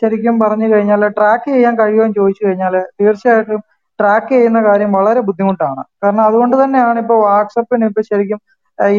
[0.00, 3.62] ശരിക്കും പറഞ്ഞു കഴിഞ്ഞാൽ ട്രാക്ക് ചെയ്യാൻ കഴിയുമെന്ന് ചോദിച്ചു കഴിഞ്ഞാൽ തീർച്ചയായിട്ടും
[3.98, 5.82] ട്രാക്ക് ചെയ്യുന്ന കാര്യം വളരെ ബുദ്ധിമുട്ടാണ്.
[6.02, 8.40] കാരണം അതുകൊണ്ട് തന്നെയാണ് ഇപ്പൊ വാട്സപ്പിന് ഇപ്പൊ ശരിക്കും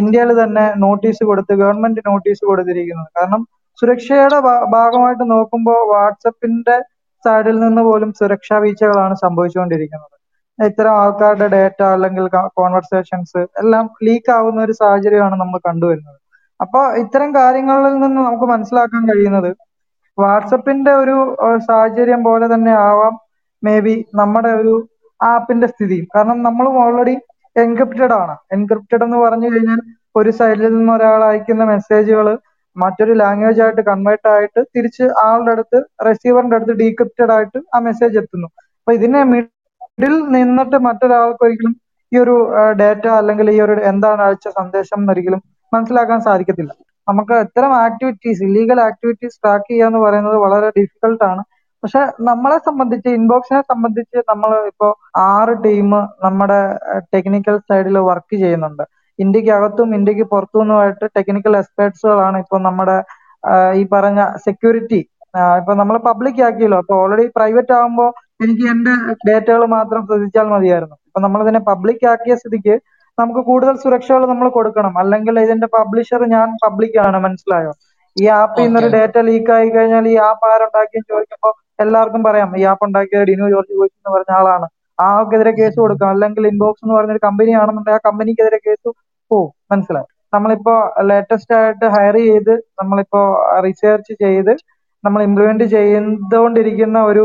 [0.02, 3.10] ഇന്ത്യയിൽ തന്നെ നോട്ടീസ് കൊടുത്ത് ഗവൺമെന്റ് നോട്ടീസ് കൊടുത്തിരിക്കുന്നത്.
[3.20, 3.42] കാരണം
[3.79, 4.38] സുരക്ഷയുടെ
[4.75, 6.77] ഭാഗമായിട്ട് നോക്കുമ്പോൾ വാട്സപ്പിന്റെ
[7.25, 10.15] സൈഡിൽ നിന്ന് പോലും സുരക്ഷാ വീഴ്ചകളാണ് സംഭവിച്ചുകൊണ്ടിരിക്കുന്നത്.
[10.60, 12.25] ഇത്തരം ആൾക്കാരുടെ ഡേറ്റ അല്ലെങ്കിൽ
[12.60, 16.17] കോൺവെർസേഷൻസ് എല്ലാം ലീക്ക് ആവുന്ന ഒരു സാഹചര്യമാണ് നമ്മൾ കണ്ടുവരുന്നത്.
[16.60, 19.50] അപ്പോൾ ഇത്തരം കാര്യങ്ങളിൽ നിന്ന് നമുക്ക് മനസ്സിലാക്കാൻ കഴിയുന്നത്
[20.17, 21.15] വാട്സപ്പിന്റെ ഒരു
[21.69, 23.15] സാഹചര്യം പോലെ തന്നെ ആവാം
[23.63, 24.74] മേ ബി നമ്മുടെ ഒരു
[25.19, 27.15] ആപ്പിന്റെ സ്ഥിതി കാരണം നമ്മൾ ഓൾറെഡി
[27.55, 29.79] എൻക്രിപ്റ്റഡ് ആണ് എൻക്രിപ്റ്റഡ് എന്ന് പറഞ്ഞു കഴിഞ്ഞാൽ
[30.15, 32.27] ഒരു സൈഡിൽ നിന്ന് ഒരാൾ അയക്കുന്ന മെസ്സേജുകൾ
[32.84, 38.48] മറ്റൊരു ലാംഗ്വേജ് ആയിട്ട് കൺവേർട്ട് ആയിട്ട് തിരിച്ച് ആളുടെ അടുത്ത് റിസീവറിന്റെ അടുത്ത് ഡീക്രിപ്റ്റഡ് ആയിട്ട് ആ മെസ്സേജ് എത്തുന്നു.
[38.81, 41.74] അപ്പൊ ഇതിനെ മിഡിൽ നിന്നിട്ട് മറ്റൊരാൾക്ക് ഒരിക്കലും
[42.12, 42.36] ഈ ഒരു
[42.81, 45.41] ഡേറ്റ അല്ലെങ്കിൽ ഈ ഒരു എന്താണ് അയച്ച സന്ദേശം എന്നൊരിക്കലും
[45.74, 46.72] മനസ്സിലാക്കാൻ സാധിക്കത്തില്ല.
[47.07, 51.41] നമുക്ക് ഇത്തരം ആക്ടിവിറ്റീസ് ഇല്ലീഗൽ ആക്ടിവിറ്റീസ് ട്രാക്ക് ചെയ്യുക എന്ന് പറയുന്നത് വളരെ ഡിഫിക്കൽട്ട് ആണ്.
[51.84, 54.91] പക്ഷെ നമ്മളെ സംബന്ധിച്ച് ഇൻബോക്സിനെ സംബന്ധിച്ച് നമ്മൾ ഇപ്പോൾ
[55.31, 55.89] ആറ് ടീം
[56.25, 56.60] നമ്മുടെ
[57.13, 58.84] ടെക്നിക്കൽ സൈഡിൽ വർക്ക് ചെയ്യുന്നുണ്ട്.
[59.20, 62.98] ഇന്ത്യയ്ക്ക് അകത്തും ഇന്ത്യയ്ക്ക് പുറത്തുനിന്നുമായിട്ട് ടെക്നിക്കൽ എക്സ്പേർട്സുകളാണ് ഇപ്പൊ നമ്മുടെ
[63.80, 65.02] ഈ പറഞ്ഞ സെക്യൂരിറ്റി
[65.60, 66.78] ഇപ്പൊ നമ്മൾ പബ്ലിക് ആക്കിയല്ലോ.
[66.84, 68.10] അപ്പൊ ഓൾറെഡി പ്രൈവറ്റ് ആകുമ്പോൾ
[68.44, 68.94] എനിക്ക് എന്റെ
[69.30, 70.96] ഡേറ്റകൾ മാത്രം ശ്രദ്ധിച്ചാൽ മതിയായിരുന്നു.
[71.08, 72.76] ഇപ്പൊ നമ്മൾ ഇതിനെ പബ്ലിക് ആക്കിയ സ്ഥിതിക്ക്
[73.18, 74.94] നമുക്ക് കൂടുതൽ സുരക്ഷകൾ നമ്മൾ കൊടുക്കണം.
[75.02, 77.72] അല്ലെങ്കിൽ ഇതിന്റെ പബ്ലിഷർ ഞാൻ പബ്ലിക് ആണ് മനസ്സിലായോ?
[78.16, 82.86] ഈ ആപ്പിൽ നിന്നൊരു ഡേറ്റ ലീക്ക് ആയി കഴിഞ്ഞാൽ ഈ ആപ്പ് ആരുണ്ടാക്കിയെന്ന് ചോദിക്കുമ്പോൾ എല്ലാവർക്കും പറയാം ഈ ആപ്പ്
[82.88, 84.68] ഉണ്ടാക്കിയത് ഡിനു ജോർജ് ബോയ്സ് എന്ന് പറഞ്ഞ ആളാണ്.
[85.00, 86.10] ആൾക്കെതിരെ കേസ് കൊടുക്കാം.
[86.16, 88.90] അല്ലെങ്കിൽ ഇൻബോക്സ് എന്ന് പറഞ്ഞൊരു കമ്പനി ആണെന്നുണ്ടെങ്കിൽ ആ കമ്പനിക്കെതിരെ കേസ്
[89.31, 90.07] പോവും മനസ്സിലായി.
[90.34, 90.74] നമ്മളിപ്പോ
[91.10, 93.22] ലേറ്റസ്റ്റ് ആയിട്ട് ഹയർ ചെയ്ത് നമ്മളിപ്പോ
[93.65, 94.53] റിസർച്ച് ചെയ്ത്
[95.03, 97.24] നമ്മൾ ഇംപ്ലിമെന്റ് ചെയ്തുകൊണ്ടിരിക്കുന്ന ഒരു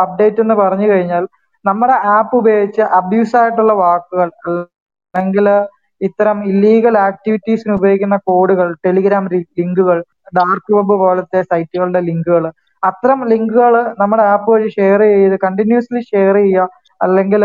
[0.00, 1.24] അപ്ഡേറ്റ് എന്ന് പറഞ്ഞു കഴിഞ്ഞാൽ
[1.64, 4.28] നമ്മുടെ ആപ്പ് ഉപയോഗിച്ച് അബ്യൂസ് ആയിട്ടുള്ള വാക്കുകൾ
[5.14, 5.48] അല്ലെങ്കിൽ
[6.00, 9.24] ഇത്തരം ഇല്ലീഗൽ ആക്ടിവിറ്റീസിന് ഉപയോഗിക്കുന്ന കോഡുകൾ ടെലിഗ്രാം
[9.58, 9.98] ലിങ്കുകൾ
[10.38, 12.44] ഡാർക്ക് വെബ് പോലത്തെ സൈറ്റുകളുടെ ലിങ്കുകൾ
[12.82, 16.64] അത്തരം ലിങ്കുകൾ നമ്മുടെ ആപ്പ് വഴി ഷെയർ ചെയ്ത് കണ്ടിന്യൂസ്ലി ഷെയർ ചെയ്യുക
[17.00, 17.42] അല്ലെങ്കിൽ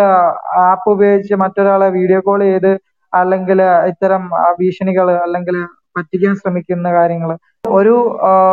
[0.64, 2.72] ആപ്പ് ഉപയോഗിച്ച് മറ്റൊരാളെ വീഡിയോ കോൾ ചെയ്ത്
[3.14, 3.60] അല്ലെങ്കിൽ
[3.92, 4.24] ഇത്തരം
[4.60, 5.58] ഭീഷണികൾ അല്ലെങ്കിൽ
[5.98, 7.32] പറ്റിക്കാൻ ശ്രമിക്കുന്ന കാര്യങ്ങൾ
[7.78, 7.94] ഒരു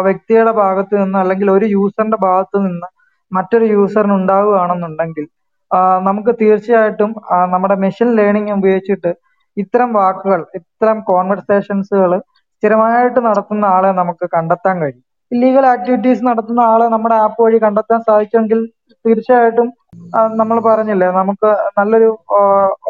[0.04, 2.88] വ്യക്തിയുടെ ഭാഗത്ത് നിന്ന് അല്ലെങ്കിൽ ഒരു യൂസറിന്റെ ഭാഗത്ത് നിന്ന്
[3.32, 5.26] മറ്റൊരു യൂസറിന് ഉണ്ടാവുകയാണെന്നുണ്ടെങ്കിൽ
[6.08, 7.10] നമുക്ക് തീർച്ചയായിട്ടും
[7.52, 9.10] നമ്മുടെ മെഷീൻ ലേണിംഗ് ഉപയോഗിച്ചിട്ട്
[9.56, 12.12] ഇത്തരം വാക്കുകൾ ഇത്തരം കോൺവെർസേഷൻസുകൾ
[12.56, 15.02] സ്ഥിരമായിട്ട് നടത്തുന്ന ആളെ നമുക്ക് കണ്ടെത്താൻ കഴിയും.
[15.32, 18.60] ഇല്ലീഗൽ ആക്ടിവിറ്റീസ് നടത്തുന്ന ആളെ നമ്മുടെ ആപ്പ് വഴി കണ്ടെത്താൻ സാധിച്ചെങ്കിൽ
[19.04, 19.68] തീർച്ചയായിട്ടും
[20.40, 22.08] നമ്മൾ പറഞ്ഞില്ലേ നമുക്ക് നല്ലൊരു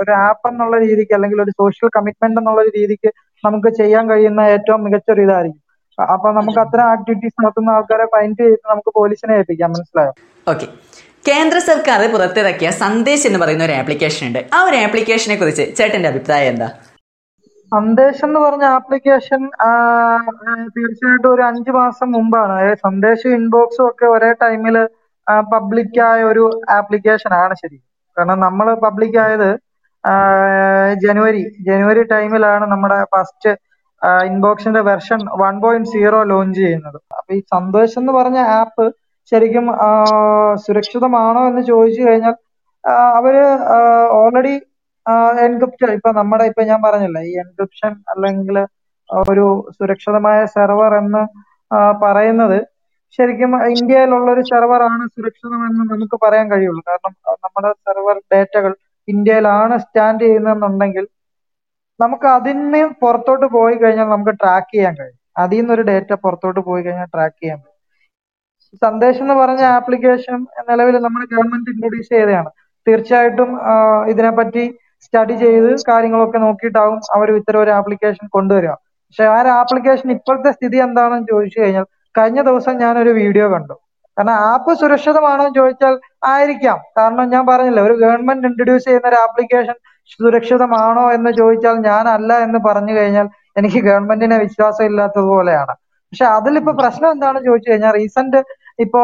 [0.01, 3.11] ഒരു ആപ്പ് എന്നുള്ള രീതിക്ക് അല്ലെങ്കിൽ ഒരു സോഷ്യൽ കമ്മിറ്റ്മെന്റ് എന്നുള്ള രീതിക്ക്
[3.45, 5.61] നമുക്ക് ചെയ്യാൻ കഴിയുന്ന ഏറ്റവും മികച്ച ഒരു ഇതായിരിക്കും.
[5.99, 10.13] അപ്പൊ നമുക്ക് അത്തരം ആക്ടിവിറ്റീസ് നടത്തുന്ന ആൾക്കാരെ ഫൈൻഡ് ചെയ്ത് നമുക്ക് പോലീസിനെ ഏൽപ്പിക്കാം മനസ്സിലായോ?
[10.47, 10.67] ഓക്കെ
[11.29, 14.41] കേന്ദ്ര സർക്കാർ പുറത്തിറക്കിയ സന്ദേശം എന്ന് പറയുന്ന ഒരു ആപ്ലിക്കേഷൻ ഉണ്ട്.
[14.57, 16.69] ആ ഒരു ആപ്ലിക്കേഷനെ കുറിച്ച് ചേട്ടന്റെ അഭിപ്രായം എന്താ?
[17.73, 19.41] സന്ദേശം എന്ന് പറഞ്ഞ ആപ്ലിക്കേഷൻ
[20.75, 22.59] തീർച്ചയായിട്ടും ഒരു അഞ്ചു മാസം മുമ്പാണ്.
[22.87, 24.77] സന്ദേശം ഇൻബോക്സും ഒക്കെ ഒരേ ടൈമിൽ
[25.53, 26.45] പബ്ലിക് ആയ ഒരു
[26.79, 27.79] ആപ്ലിക്കേഷൻ ആണ് ശരി.
[28.17, 29.49] കാരണം നമ്മൾ പബ്ലിക് ആയത്
[31.05, 33.53] ജനുവരി ജനുവരി ടൈമിലാണ് നമ്മുടെ first
[34.29, 36.99] ഇൻബോക്സിന്റെ version one point zero launch ചെയ്യുന്നത്.
[37.19, 38.87] അപ്പൊ ഈ സന്ദേശം എന്ന് പറഞ്ഞ ആപ്പ്
[39.33, 39.67] ശരിക്കും
[40.65, 42.35] സുരക്ഷിതമാണോ എന്ന് ചോദിച്ചു കഴിഞ്ഞാൽ
[43.19, 43.35] അവർ
[44.21, 44.55] ഓൾറെഡി
[45.47, 48.57] എൻക്രിപ്റ്റ് ഇപ്പൊ നമ്മുടെ ഇപ്പൊ ഞാൻ പറഞ്ഞില്ല ഈ എൻക്രിപ്ഷൻ അല്ലെങ്കിൽ
[49.29, 49.47] ഒരു
[49.79, 51.23] സുരക്ഷിതമായ സെർവർ എന്ന്
[52.05, 52.59] പറയുന്നത്
[53.19, 56.83] ശരിക്കും ഇന്ത്യയിലുള്ള ഒരു സെർവർ ആണ് സുരക്ഷിതമെന്ന് നമുക്ക് പറയാൻ കഴിയുള്ളൂ.
[56.89, 57.13] കാരണം
[57.45, 58.73] നമ്മുടെ സെർവർ ഡേറ്റകൾ
[59.09, 61.05] ഇന്ത്യയിലാണ് സ്റ്റാൻഡ് ചെയ്യുന്നതെന്നുണ്ടെങ്കിൽ
[62.01, 65.19] നമുക്ക് അതിന് പുറത്തോട്ട് പോയി കഴിഞ്ഞാൽ നമുക്ക് ട്രാക്ക് ചെയ്യാൻ കഴിയും.
[65.43, 67.73] അതിൽ നിന്നൊരു ഡേറ്റ പുറത്തോട്ട് പോയി കഴിഞ്ഞാൽ ട്രാക്ക് ചെയ്യാൻ കഴിയും.
[68.85, 70.39] സന്ദേശം എന്ന് പറഞ്ഞ ആപ്ലിക്കേഷൻ
[70.71, 72.51] നിലവിൽ നമ്മുടെ ഗവൺമെന്റ് ഇൻട്രൊഡ്യൂസ് ചെയ്തതാണ്.
[72.87, 73.51] തീർച്ചയായിട്ടും
[74.13, 74.65] ഇതിനെപ്പറ്റി
[75.05, 78.73] സ്റ്റഡി ചെയ്ത് കാര്യങ്ങളൊക്കെ നോക്കിയിട്ടാവും അവർ ഇത്തരം ഒരു ആപ്ലിക്കേഷൻ കൊണ്ടുവരിക.
[79.07, 81.87] പക്ഷെ ആ ഒരു ആപ്ലിക്കേഷൻ ഇപ്പോഴത്തെ സ്ഥിതി എന്താണെന്ന് ചോദിച്ചു കഴിഞ്ഞാൽ
[82.19, 83.75] കഴിഞ്ഞ ദിവസം ഞാൻ ഒരു വീഡിയോ കണ്ടു.
[84.17, 85.95] കാരണം ആപ്പ് സുരക്ഷിതമാണോ എന്ന് ചോദിച്ചാൽ
[86.33, 86.79] ആയിരിക്കാം.
[86.99, 89.77] കാരണം ഞാൻ പറഞ്ഞില്ല ഒരു ഗവൺമെന്റ് ഇൻട്രൊഡ്യൂസ് ചെയ്യുന്ന ഒരു ആപ്ലിക്കേഷൻ
[90.13, 93.27] സുരക്ഷിതമാണോ എന്ന് ചോദിച്ചാൽ ഞാൻ അല്ല എന്ന് പറഞ്ഞു കഴിഞ്ഞാൽ
[93.59, 95.75] എനിക്ക് ഗവൺമെന്റിനെ വിശ്വാസം ഇല്ലാത്തതുപോലെയാണ്
[96.13, 98.41] പക്ഷെ അതിലിപ്പോ പ്രശ്നം എന്താണെന്ന് ചോദിച്ചു കഴിഞ്ഞാൽ റീസെന്റ്
[98.85, 99.01] ഇപ്പോ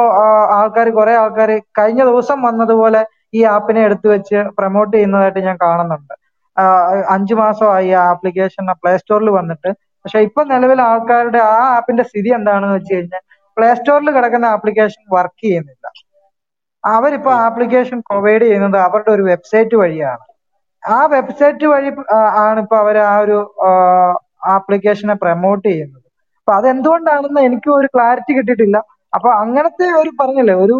[0.58, 3.00] ആൾക്കാർ കുറെ ആൾക്കാർ കഴിഞ്ഞ ദിവസം വന്നതുപോലെ
[3.38, 6.14] ഈ ആപ്പിനെ എടുത്തു വെച്ച് പ്രൊമോട്ട് ചെയ്യുന്നതായിട്ട് ഞാൻ കാണുന്നുണ്ട്.
[7.14, 9.70] അഞ്ചു മാസമായി ആ ആപ്ലിക്കേഷൻ പ്ലേ സ്റ്റോറിൽ വന്നിട്ട്
[10.04, 13.22] പക്ഷെ ഇപ്പൊ നിലവിൽ ആൾക്കാരുടെ ആ ആപ്പിന്റെ സ്ഥിതി എന്താണെന്ന് വെച്ച് കഴിഞ്ഞാൽ
[13.56, 15.86] പ്ലേ സ്റ്റോറിൽ കിടക്കുന്ന ആപ്ലിക്കേഷൻ വർക്ക് ചെയ്യുന്നില്ല.
[16.84, 20.24] അവരിപ്പോ ആപ്ലിക്കേഷൻ പ്രൊവൈഡ് ചെയ്യുന്നത് അവരുടെ ഒരു വെബ്സൈറ്റ് വഴിയാണ്.
[20.82, 21.90] ആ വെബ്സൈറ്റ് വഴി
[22.44, 23.38] ആണ് അവർ ആ ഒരു
[24.54, 26.06] ആപ്ലിക്കേഷനെ പ്രമോട്ട് ചെയ്യുന്നത്.
[26.38, 28.78] അപ്പൊ അതെന്തുകൊണ്ടാണെന്ന് എനിക്ക് ഒരു ക്ലാരിറ്റി കിട്ടിയിട്ടില്ല.
[29.12, 30.76] അപ്പൊ അങ്ങനത്തെ ഒരു പറഞ്ഞില്ലേ ഒരു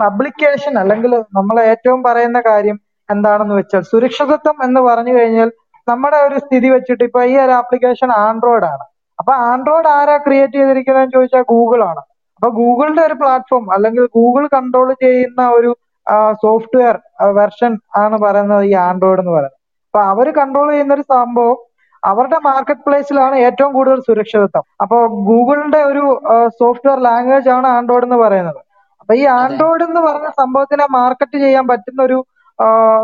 [0.00, 2.76] പബ്ലിക്കേഷൻ അല്ലെങ്കിൽ നമ്മൾ ഏറ്റവും പറയുന്ന കാര്യം
[3.08, 5.48] എന്താണെന്ന് വെച്ചാൽ സുരക്ഷിതത്വം എന്ന് പറഞ്ഞു കഴിഞ്ഞാൽ
[5.90, 8.84] നമ്മുടെ ഒരു സ്ഥിതി വെച്ചിട്ട് ഇപ്പൊ ഈ ഒരു ആപ്ലിക്കേഷൻ ആൻഡ്രോയിഡ് ആണ്.
[9.18, 12.02] അപ്പൊ ആൻഡ്രോയിഡ് ആരാ ക്രിയേറ്റ് ചെയ്തിരിക്കുന്നതെന്ന് ചോദിച്ചാൽ ഗൂഗിൾ ആണ്.
[12.36, 15.70] അപ്പൊ ഗൂഗിളിന്റെ ഒരു പ്ലാറ്റ്ഫോം അല്ലെങ്കിൽ ഗൂഗിൾ കൺട്രോൾ ചെയ്യുന്ന ഒരു
[16.44, 16.96] സോഫ്റ്റ്വെയർ
[17.40, 17.72] വെർഷൻ
[18.04, 19.58] ആണ് പറയുന്നത് ഈ ആൻഡ്രോയിഡ് എന്ന് പറയുന്നത്.
[19.88, 21.58] അപ്പൊ അവർ കൺട്രോൾ ചെയ്യുന്ന ഒരു സംഭവം
[22.02, 24.64] അവരുടെ മാർക്കറ്റ് പ്ലേസിലാണ് ഏറ്റവും കൂടുതൽ സുരക്ഷിതത്വം.
[24.82, 24.96] അപ്പൊ
[25.28, 26.04] ഗൂഗിളിന്റെ ഒരു
[26.60, 28.60] സോഫ്റ്റ്വെയർ ലാംഗ്വേജ് ആണ് ആൻഡ്രോയിഡ് എന്ന് പറയുന്നത്.
[29.02, 32.18] അപ്പൊ ഈ ആൻഡ്രോയിഡ് എന്ന് പറഞ്ഞ സംഭവത്തിനെ മാർക്കറ്റ് ചെയ്യാൻ പറ്റുന്ന ഒരു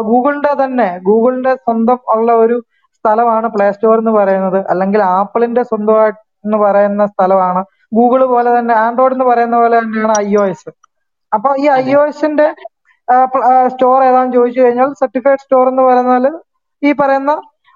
[0.09, 2.57] ഗൂഗിളിന്റെ തന്നെ ഗൂഗിളിന്റെ സ്വന്തം ഉള്ള ഒരു
[2.99, 4.61] സ്ഥലമാണ് പ്ലേ സ്റ്റോർ എന്ന് പറയുന്നത്.
[4.71, 7.61] അല്ലെങ്കിൽ ആപ്പിളിന്റെ സ്വന്തമായിട്ട് എന്ന് പറയുന്ന സ്ഥലമാണ്.
[7.97, 10.71] ഗൂഗിൾ പോലെ തന്നെ ആൻഡ്രോയിഡ് എന്ന് പറയുന്ന പോലെ തന്നെയാണ് ഐ ഒ എസ്.
[11.33, 12.49] അപ്പൊ ഈ ഐ ഒ എസിന്റെ
[13.73, 16.31] സ്റ്റോർ ഏതാണെന്ന് ചോദിച്ചു കഴിഞ്ഞാൽ സർട്ടിഫൈഡ് സ്റ്റോർ എന്ന് പറയുന്നത്
[16.83, 17.33] ഈ പറയുന്ന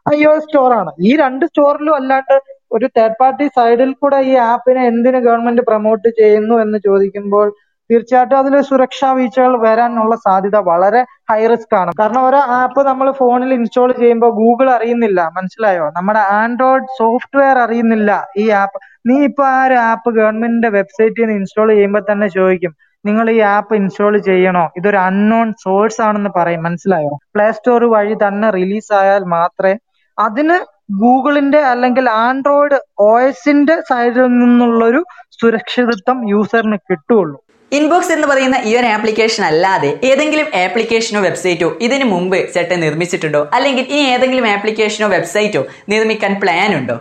[0.07, 2.35] ഐ ഒ എസ് സ്റ്റോർ ആണ് ഈ രണ്ട് സ്റ്റോറിലും അല്ലാണ്ട്
[2.73, 7.47] ഒരു തേർഡ് പാർട്ടി സൈഡിൽ കൂടെ ഈ ആപ്പിനെ എന്തിനു ഗവൺമെന്റ് പ്രൊമോട്ട് ചെയ്യുന്നു എന്ന് ചോദിക്കുമ്പോൾ
[7.91, 11.01] തീർച്ചയായിട്ടും അതിൽ സുരക്ഷാ വീഴ്ചകൾ വരാനുള്ള സാധ്യത വളരെ
[11.33, 11.93] ഹൈ റിസ്ക് ആണ്.
[12.01, 15.31] കാരണം ഒരു ആപ്പ് നമ്മൾ ഫോണിൽ ഇൻസ്റ്റാൾ ചെയ്യുമ്പോൾ ഗൂഗിൾ അറിയുന്നില്ല.
[15.37, 15.91] മനസ്സിലായോ?
[15.97, 21.69] നമ്മുടെ ആൻഡ്രോയിഡ് സോഫ്റ്റ്വെയർ അറിയുന്നില്ല ഈ ആപ്പ് നീ ഇപ്പൊ ആ ഒരു ആപ്പ് ഗവൺമെന്റിന്റെ വെബ്സൈറ്റിൽ നിന്ന് ഇൻസ്റ്റാൾ
[21.69, 22.75] ചെയ്യുമ്പോൾ തന്നെ ചോദിക്കും
[23.05, 24.71] നിങ്ങൾ ഈ ആപ്പ് ഇൻസ്റ്റാൾ ചെയ്യണോ?
[24.77, 26.63] ഇതൊരു അൺനോൺ സോഴ്സ് ആണെന്ന് പറയും.
[26.63, 27.15] മനസ്സിലായോ?
[27.35, 29.75] പ്ലേ സ്റ്റോർ വഴി തന്നെ റിലീസ് ആയാൽ മാത്രമേ
[30.19, 30.59] അതിന്
[30.93, 35.01] ഗൂഗിളിന്റെ അല്ലെങ്കിൽ ആൻഡ്രോയിഡ് ഒ എസിന്റെ സൈഡിൽ നിന്നുള്ളൊരു
[35.43, 37.39] സുരക്ഷിതത്വം യൂസറിന് കിട്ടുകയുള്ളൂ.
[37.77, 43.41] ഇൻബോക്സ് എന്ന് പറയുന്ന ഈ ഒരു ആപ്ലിക്കേഷൻ അല്ലാതെ ഏതെങ്കിലും ആപ്ലിക്കേഷനോ വെബ്സൈറ്റോ ഇതിനു മുമ്പ് ചേട്ടൻ നിർമ്മിച്ചിട്ടുണ്ടോ?
[43.57, 45.63] അല്ലെങ്കിൽ ഇനി ഏതെങ്കിലും ആപ്ലിക്കേഷനോ വെബ്സൈറ്റോ
[45.93, 46.97] നിർമ്മിക്കാൻ പ്ലാൻ ഉണ്ടോ?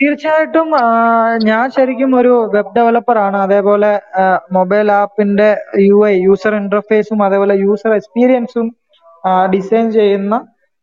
[0.00, 0.68] തീർച്ചയായിട്ടും
[1.48, 3.38] ഞാൻ ശരിക്കും ഒരു വെബ് ഡെവലപ്പർ ആണ്.
[3.46, 3.92] അതേപോലെ
[4.56, 5.48] മൊബൈൽ ആപ്പിന്റെ
[5.88, 8.66] യു ഐ യൂസർ ഇന്റർഫേസും അതേപോലെ യൂസർ എക്സ്പീരിയൻസും
[9.54, 10.34] ഡിസൈൻ ചെയ്യുന്ന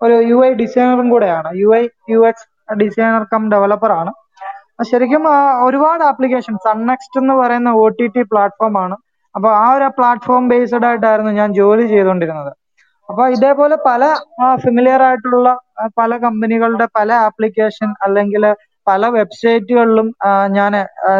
[0.01, 1.49] ഒരു യു ഐ ഡിസൈനറും കൂടെയാണ്.
[1.61, 2.47] U I U X
[2.83, 4.11] designer cum developer ആണ്.
[4.89, 5.23] ശരിക്കും
[5.65, 8.95] ഒരുപാട് ആപ്ലിക്കേഷൻ സൺനെക്സ്റ്റ് എന്ന് പറയുന്ന ഒ ടി ടി പ്ലാറ്റ്ഫോം ആണ്.
[9.35, 12.51] അപ്പൊ ആ ഒരു പ്ലാറ്റ്ഫോം ബേസ്ഡ് ആയിട്ടായിരുന്നു ഞാൻ ജോലി ചെയ്തുകൊണ്ടിരുന്നത്.
[13.09, 14.03] അപ്പൊ ഇതേപോലെ പല
[14.63, 15.49] ഫെമിലിയർ ആയിട്ടുള്ള
[15.99, 18.43] പല കമ്പനികളുടെ പല ആപ്ലിക്കേഷൻ അല്ലെങ്കിൽ
[18.89, 20.07] പല വെബ്സൈറ്റുകളിലും
[20.57, 20.71] ഞാൻ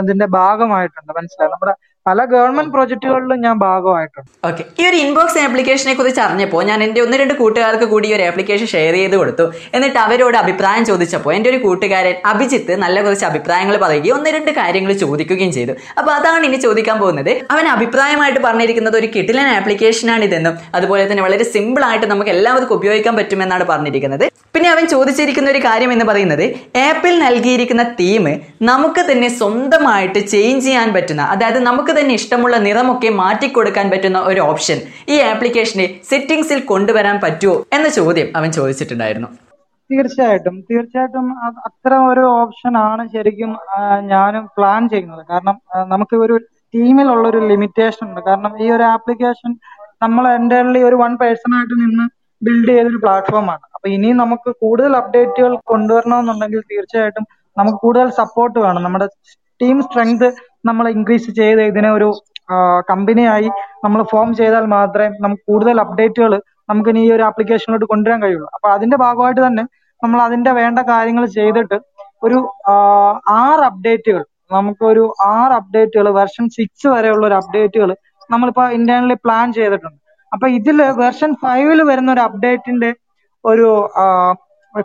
[0.01, 1.11] ഇതിന്റെ ഭാഗമായിട്ടുണ്ട്.
[1.17, 1.51] മനസ്സിലായി?
[1.55, 1.73] നമ്മുടെ
[2.07, 4.29] പല ഗവൺമെന്റ് പ്രോജക്റ്റുകളിലും ഞാൻ ഭാഗമായിട്ടുണ്ട്.
[4.47, 8.23] ഓക്കെ ഈ ഒരു ഇൻബോക്സ് ആപ്ലിക്കേഷനെ കുറിച്ച് അറിഞ്ഞപ്പോൾ ഞാൻ എന്റെ ഒന്ന് രണ്ട് കൂട്ടുകാർക്ക് കൂടി ഈ ഒരു
[8.29, 9.45] ആപ്ലിക്കേഷൻ ഷെയർ ചെയ്ത് കൊടുത്തു.
[9.75, 14.91] എന്നിട്ട് അവരോട് അഭിപ്രായം ചോദിച്ചപ്പോൾ എന്റെ ഒരു കൂട്ടുകാരൻ അഭിജിത്ത് നല്ല കുറച്ച് അഭിപ്രായങ്ങൾ പറയുകയും ഒന്ന് രണ്ട് കാര്യങ്ങൾ
[15.03, 15.75] ചോദിക്കുകയും ചെയ്തു.
[15.99, 17.31] അപ്പോൾ അതാണ് ഇനി ചോദിക്കാൻ പോകുന്നത്.
[17.55, 23.15] അവൻ അഭിപ്രായമായിട്ട് പറഞ്ഞിരിക്കുന്നത് ഒരു കിട്ടിലൻ ആപ്ലിക്കേഷനാണ് ഇതെന്നും അതുപോലെ തന്നെ വളരെ സിമ്പിൾ ആയിട്ട് നമുക്ക് എല്ലാവർക്കും ഉപയോഗിക്കാൻ
[23.21, 24.25] പറ്റുമെന്നാണ് പറഞ്ഞിരിക്കുന്നത്.
[24.55, 26.43] പിന്നെ അവൻ ചോദിച്ചിരിക്കുന്ന ഒരു കാര്യം എന്ന് പറയുന്നത്
[26.87, 28.25] ആപ്പിൽ നൽകിയിരിക്കുന്ന തീം
[28.71, 34.41] നമുക്ക് തന്നെ സ്വന്തമായിട്ട് ചേഞ്ച് ചെയ്യാൻ പറ്റുന്ന അതായത് നമുക്ക് തന്നെ ഇഷ്ടമുള്ള നിറമൊക്കെ മാറ്റി കൊടുക്കാൻ പറ്റുന്ന ഒരു
[34.51, 34.77] ഓപ്ഷൻ.
[35.13, 39.29] ഈ ആപ്ലിക്കേഷനെ സെറ്റിംഗ്സിൽ കൊണ്ടുവരാൻ പറ്റുമോ എന്ന ചോദ്യം അവൻ ചോദിച്ചിട്ടുണ്ടായിരുന്നു.
[39.89, 40.55] തീർച്ചയായിട്ടും.
[40.69, 41.25] തീർച്ചയായിട്ടും
[41.67, 43.51] അത്ര ഒരു ഓപ്ഷൻ ആണ് ശരിക്കും
[44.11, 45.23] ഞാനും പ്ലാൻ ചെയ്യുന്നത്.
[45.31, 45.57] കാരണം
[45.93, 46.35] നമുക്ക് ഒരു
[46.75, 48.21] ടീമിലുള്ള ഒരു ലിമിറ്റേഷൻ ഉണ്ട്.
[48.29, 49.51] കാരണം ഈ ഒരു ആപ്ലിക്കേഷൻ
[50.03, 52.05] നമ്മൾ എന്റെ ഒരു വൺ പേഴ്സൺ ആയിട്ട് നിന്ന്
[52.41, 57.25] ബിൽഡ് ചെയ്തൊരു പ്ലാറ്റ്ഫോമാണ് അപ്പൊ ഇനി നമുക്ക് കൂടുതൽ അപ്ഡേറ്റുകൾ കൊണ്ടുവരണമെന്നുണ്ടെങ്കിൽ തീർച്ചയായിട്ടും
[57.57, 58.81] നമുക്ക് കൂടുതൽ സപ്പോർട്ട് വേണം.
[58.83, 59.07] നമ്മുടെ
[59.61, 60.27] ടീം സ്ട്രെങ്ത്
[60.69, 62.09] നമ്മൾ ഇൻക്രീസ് ചെയ്ത് ഇതിനെ ഒരു
[62.89, 63.49] കമ്പനിയായി
[63.83, 66.33] നമ്മൾ ഫോം ചെയ്താൽ മാത്രമേ നമുക്ക് കൂടുതൽ അപ്ഡേറ്റുകൾ
[66.69, 68.49] നമുക്ക് ഇനി ഈ ഒരു ആപ്ലിക്കേഷനിലോട്ട് കൊണ്ടുവരാൻ കഴിയുള്ളൂ.
[68.55, 69.63] അപ്പൊ അതിന്റെ ഭാഗമായിട്ട് തന്നെ
[70.03, 71.77] നമ്മൾ അതിന്റെ വേണ്ട കാര്യങ്ങൾ ചെയ്തിട്ട്
[72.25, 72.37] ഒരു
[73.43, 74.23] ആറ് അപ്ഡേറ്റുകൾ
[74.55, 75.03] നമുക്കൊരു
[75.35, 77.89] ആറ് അപ്ഡേറ്റുകൾ വെർഷൻ സിക്സ് വരെയുള്ള ഒരു അപ്ഡേറ്റുകൾ
[78.33, 79.97] നമ്മളിപ്പോ ഇന്റേണലി പ്ലാൻ ചെയ്തിട്ടുണ്ട്.
[80.31, 82.89] അപ്പൊ ഇതിൽ വെർഷൻ ഫൈവിൽ വരുന്ന ഒരു അപ്ഡേറ്റിന്റെ
[83.45, 83.67] ഒരു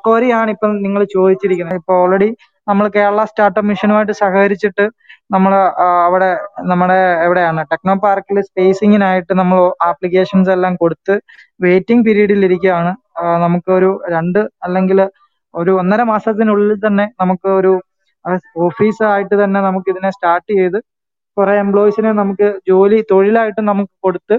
[0.07, 1.79] ക്വറിയാണ് ഇപ്പം നിങ്ങൾ ചോദിച്ചിരിക്കുന്നത്.
[1.81, 2.29] ഇപ്പൊ ഓൾറെഡി
[2.67, 4.85] നമ്മൾ കേരള സ്റ്റാർട്ടപ്പ് മിഷനുമായിട്ട് സഹകരിച്ചിട്ട്
[5.35, 5.53] നമ്മൾ
[6.07, 6.31] അവിടെ
[6.71, 9.59] നമ്മുടെ എവിടെയാണ് ടെക്നോ പാർക്കിൽ സ്പേസിങ്ങിനായിട്ട് നമ്മൾ
[9.91, 11.15] ആപ്ലിക്കേഷൻസ് എല്ലാം കൊടുത്ത്
[11.65, 12.93] വെയിറ്റിംഗ് പീരീഡിൽ ഇരിക്കുകയാണ്.
[13.45, 14.99] നമുക്ക് നമുക്കൊരു രണ്ട് അല്ലെങ്കിൽ
[15.55, 17.73] ഒരു ഒന്നര മാസത്തിനുള്ളിൽ തന്നെ നമുക്ക് ഒരു
[18.67, 20.79] ഓഫീസ് ആയിട്ട് തന്നെ നമുക്ക് ഇതിനെ സ്റ്റാർട്ട് ചെയ്ത്
[21.37, 24.37] കുറെ എംപ്ലോയീസിനെ നമുക്ക് ജോലി തൊഴിലായിട്ട് നമുക്ക് കൊടുത്ത്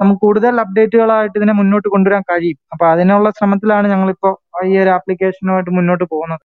[0.00, 2.58] നമുക്ക് കൂടുതൽ അപ്ഡേറ്റുകളായിട്ട് ഇതിനെ മുന്നോട്ട് കൊണ്ടുവരാൻ കഴിയും.
[2.72, 4.30] അപ്പൊ അതിനുള്ള ശ്രമത്തിലാണ് ഞങ്ങളിപ്പോ
[4.70, 6.42] ഈ ഒരു ആപ്ലിക്കേഷനുമായിട്ട് മുന്നോട്ട് പോകുന്നത്.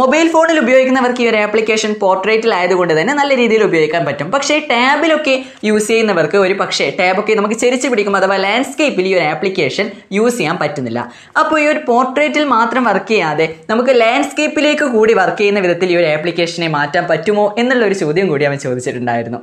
[0.00, 4.28] മൊബൈൽ ഫോണിൽ ഉപയോഗിക്കുന്നവർക്ക് ഈ ഒരു ആപ്ലിക്കേഷൻ പോർട്രേറ്റിൽ ആയതുകൊണ്ട് തന്നെ നല്ല രീതിയിൽ ഉപയോഗിക്കാൻ പറ്റും.
[4.34, 5.34] പക്ഷേ ടാബിലൊക്കെ
[5.68, 9.86] യൂസ് ചെയ്യുന്നവർക്ക് ഒരു പക്ഷേ ടാബൊക്കെ നമുക്ക് ചെരിച്ച് പിടിക്കും അഥവാ ലാൻഡ്സ്കേപ്പിൽ ഈ ഒരു ആപ്ലിക്കേഷൻ
[10.18, 11.00] യൂസ് ചെയ്യാൻ പറ്റുന്നില്ല.
[11.42, 16.08] അപ്പോൾ ഈ ഒരു പോർട്രേറ്റിൽ മാത്രം വർക്ക് ചെയ്യാതെ നമുക്ക് ലാൻഡ്സ്കേപ്പിലേക്ക് കൂടി വർക്ക് ചെയ്യുന്ന വിധത്തിൽ ഈ ഒരു
[16.16, 19.40] ആപ്ലിക്കേഷനെ മാറ്റാൻ പറ്റുമോ എന്നുള്ള ഒരു ചോദ്യം കൂടി അവൻ ചോദിച്ചിട്ടുണ്ടായിരുന്നു.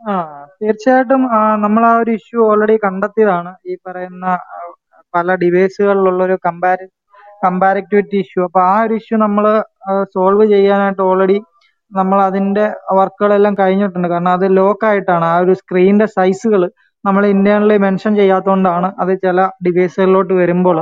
[0.00, 0.12] ആ
[0.62, 1.22] തീർച്ചയായിട്ടും
[1.64, 3.50] നമ്മൾ ആ ഒരു ഇഷ്യൂ ഓൾറെഡി കണ്ടെത്തിയതാണ്.
[3.70, 4.26] ഈ പറയുന്ന
[5.16, 6.86] പല ഡിവൈസുകളിലുള്ള ഒരു കമ്പാരി
[7.44, 9.44] കമ്പാരിറ്റിവിറ്റി ഇഷ്യൂ അപ്പൊ ആ ഒരു ഇഷ്യൂ നമ്മൾ
[10.14, 11.38] സോൾവ് ചെയ്യാനായിട്ട് ഓൾറെഡി
[11.92, 12.64] നമ്മൾ അതിന്റെ
[12.98, 14.08] വർക്കുകളെല്ലാം കഴിഞ്ഞിട്ടുണ്ട്.
[14.08, 15.24] കാരണം അത് ലോക്ക് ആയിട്ടാണ്.
[15.24, 16.62] ആ ഒരു സ്ക്രീനിന്റെ സൈസുകൾ
[17.04, 20.78] നമ്മൾ ഇന്റേണലി മെൻഷൻ ചെയ്യാത്തതുകൊണ്ടാണ് അത് ചില ഡിവൈസുകളിലോട്ട് വരുമ്പോൾ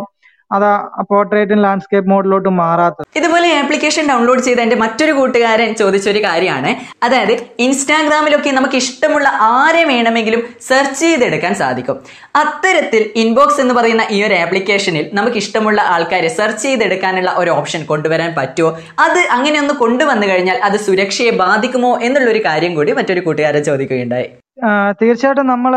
[0.52, 3.06] അത് പോർട്രേറ്റും ലാൻഡ്സ്കേപ്പ് മോഡിലോട്ട് മാറാത്തത്.
[3.16, 6.74] ഇതുപോലെ ആപ്ലിക്കേഷൻ ഡൗൺലോഡ് ചെയ്ത എന്റെ മറ്റൊരു കൂട്ടുകാരൻ ചോദിച്ചൊരു കാര്യമാണ്.
[7.04, 12.00] അതായത് ഇൻസ്റ്റാഗ്രാമിലൊക്കെ നമുക്ക് ഇഷ്ടമുള്ള ആരെ വേണമെങ്കിലും സെർച്ച് ചെയ്തെടുക്കാൻ സാധിക്കും.
[12.37, 18.35] അത്തരത്തിൽ ഇൻബോക്സ് എന്ന് പറയുന്ന ഈ ഒരു ആപ്ലിക്കേഷനിൽ നമുക്ക് ഇഷ്ടമുള്ള ആൾക്കാരെ സെർച്ച് ചെയ്തെടുക്കാനുള്ള ഒരു ഓപ്ഷൻ കൊണ്ടുവരാൻ
[18.35, 18.78] പറ്റുമോ?
[18.98, 24.30] അത് അങ്ങനെ ഒന്ന് കൊണ്ടുവന്നു കഴിഞ്ഞാൽ അത് സുരക്ഷയെ ബാധിക്കുമോ എന്നുള്ളൊരു കാര്യം കൂടി മറ്റൊരു കൂട്ടുകാരൻ ചോദിക്കുകയുണ്ടായി.
[25.01, 25.73] തീർച്ചയായിട്ടും നമ്മൾ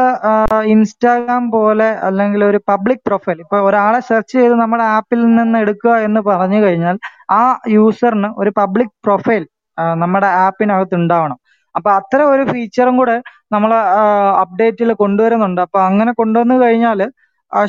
[0.74, 6.22] ഇൻസ്റ്റാഗ്രാം പോലെ അല്ലെങ്കിൽ ഒരു പബ്ലിക് പ്രൊഫൈൽ ഇപ്പൊ ഒരാളെ സെർച്ച് ചെയ്ത് നമ്മുടെ ആപ്പിൽ നിന്ന് എടുക്കുക എന്ന്
[6.30, 6.98] പറഞ്ഞു കഴിഞ്ഞാൽ
[7.40, 7.42] ആ
[7.76, 9.44] യൂസറിന് ഒരു പബ്ലിക് പ്രൊഫൈൽ
[10.04, 11.38] നമ്മുടെ ആപ്പിനകത്ത് ഉണ്ടാവണം.
[11.76, 13.16] അപ്പൊ അത്തരം ഒരു ഫീച്ചറും കൂടെ
[13.56, 13.72] നമ്മൾ
[14.44, 15.62] അപ്ഡേറ്റിൽ കൊണ്ടുവരുന്നുണ്ട്.
[15.68, 17.00] അപ്പൊ അങ്ങനെ കൊണ്ടുവന്നു കഴിഞ്ഞാൽ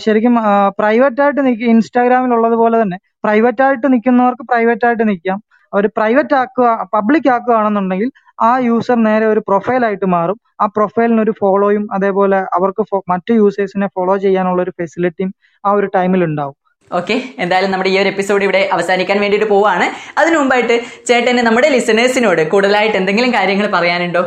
[0.05, 0.35] ശരിക്കും
[0.79, 5.39] പ്രൈവറ്റ് ആയിട്ട് നിൽക്കുക ഇൻസ്റ്റാഗ്രാമിൽ ഉള്ളതുപോലെ തന്നെ പ്രൈവറ്റ് ആയിട്ട് നിൽക്കുന്നവർക്ക് പ്രൈവറ്റ് ആയിട്ട് നിൽക്കാം
[5.73, 8.09] അവർ പ്രൈവറ്റ് ആക്കുക പബ്ലിക് ആക്കുകയാണെന്നുണ്ടെങ്കിൽ
[8.49, 10.39] ആ യൂസർ നേരെ ഒരു പ്രൊഫൈലായിട്ട് മാറും.
[10.63, 15.31] ആ പ്രൊഫൈലിന് ഒരു ഫോളോയും അതേപോലെ അവർക്ക് മറ്റു യൂസേഴ്സിനെ ഫോളോ ചെയ്യാനുള്ള ഒരു ഫെസിലിറ്റിയും
[15.65, 16.57] ആ ഒരു ടൈമിൽ ഉണ്ടാവും.
[16.99, 19.87] ഓക്കെ എന്തായാലും നമ്മുടെ ഈ ഒരു എപ്പിസോഡ് ഇവിടെ അവസാനിക്കാൻ വേണ്ടിയിട്ട് പോവാണ്.
[20.21, 20.77] അതിനു മുമ്പായിട്ട്
[21.09, 24.23] ചേട്ടന് നമ്മുടെ ലിസണേഴ്സിനോട് കൂടുതലായിട്ട് എന്തെങ്കിലും കാര്യങ്ങൾ പറയാനുണ്ടോ?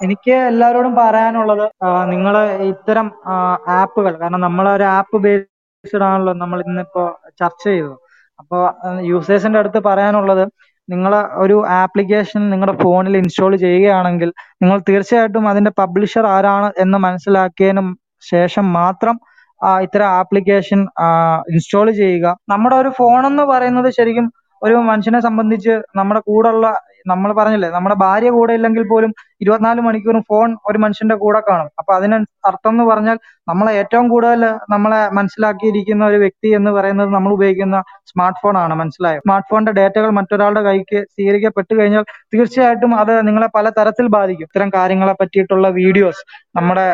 [0.00, 1.66] എനിക്ക് എല്ലാവരോടും പറയാനുള്ളത്
[2.12, 2.34] നിങ്ങൾ
[2.72, 3.06] ഇത്തരം
[3.80, 7.04] ആപ്പുകൾ കാരണം നമ്മൾ ഒരു ആപ്പ് ബേസ്ഡ് ആണല്ലോ നമ്മൾ ഇന്നിപ്പോ
[7.40, 7.96] ചർച്ച ചെയ്തത്.
[8.40, 8.62] അപ്പോൾ
[9.10, 10.44] യൂസേഴ്സിന്റെ അടുത്ത് പറയാനുള്ളത്
[10.88, 14.30] നിങ്ങൾ ഒരു ആപ്ലിക്കേഷൻ നിങ്ങളുടെ ഫോണിൽ ഇൻസ്റ്റാൾ ചെയ്യുകയാണെങ്കിൽ
[14.62, 17.82] നിങ്ങൾ തീർച്ചയായിട്ടും അതിന്റെ പബ്ലിഷർ ആരാണ് എന്ന് മനസ്സിലാക്കിയതിന്
[18.32, 19.16] ശേഷം മാത്രം
[19.82, 20.80] ഇത്തരം ആപ്ലിക്കേഷൻ
[21.52, 22.26] ഇൻസ്റ്റാൾ ചെയ്യുക.
[22.52, 24.26] നമ്മുടെ ഒരു ഫോൺ എന്ന് പറയുന്നത് ശരിക്കും
[24.62, 26.66] ഒരു മനുഷ്യനെ സംബന്ധിച്ച് നമ്മുടെ കൂടെയുള്ള
[27.06, 29.10] നമ്മൾ പറഞ്ഞില്ലേ നമ്മുടെ ഭാര്യ കൂടെ ഇല്ലെങ്കിൽ പോലും
[29.42, 31.68] ഇരുപത്തിനാല് മണിക്കൂറും ഫോൺ ഒരു മനുഷ്യന്റെ കൂടെ കാണും.
[31.80, 32.16] അപ്പൊ അതിന്
[32.50, 33.16] അർത്ഥം എന്ന് പറഞ്ഞാൽ
[33.48, 34.42] നമ്മളെ ഏറ്റവും കൂടുതൽ
[34.74, 37.78] നമ്മളെ മനസ്സിലാക്കിയിരിക്കുന്ന ഒരു വ്യക്തി എന്ന് പറയുന്നത് നമ്മൾ ഉപയോഗിക്കുന്ന
[38.10, 39.20] സ്മാർട്ട് ഫോൺ ആണ് മനസ്സിലായോ?
[39.26, 44.48] സ്മാർട്ട് ഫോണിന്റെ ഡേറ്റകൾ മറ്റൊരാളുടെ കൈക്ക് സ്വീകരിക്കപ്പെട്ടു കഴിഞ്ഞാൽ തീർച്ചയായിട്ടും അത് നിങ്ങളെ പല തരത്തിൽ ബാധിക്കും.
[44.50, 46.22] ഇത്തരം കാര്യങ്ങളെ പറ്റിയിട്ടുള്ള വീഡിയോസ്
[46.58, 46.86] നമ്മുടെ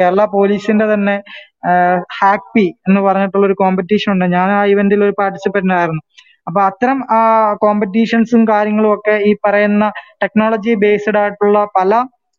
[0.00, 1.16] കേരള പോലീസിന്റെ തന്നെ
[2.18, 4.26] ഹാക്പി എന്ന് പറഞ്ഞിട്ടുള്ള ഒരു കോമ്പറ്റീഷൻ ഉണ്ട്.
[4.36, 6.02] ഞാൻ ആ ഇവന്റിൽ ഒരു പാർട്ടിസിപ്പന്റ് ആയിരുന്നു
[6.50, 6.98] അപ്പൊ അത്തരം
[7.64, 9.84] കോമ്പറ്റീഷൻസും കാര്യങ്ങളും ഒക്കെ ഈ പറയുന്ന
[10.22, 11.92] ടെക്നോളജി ബേസ്ഡ് ആയിട്ടുള്ള പല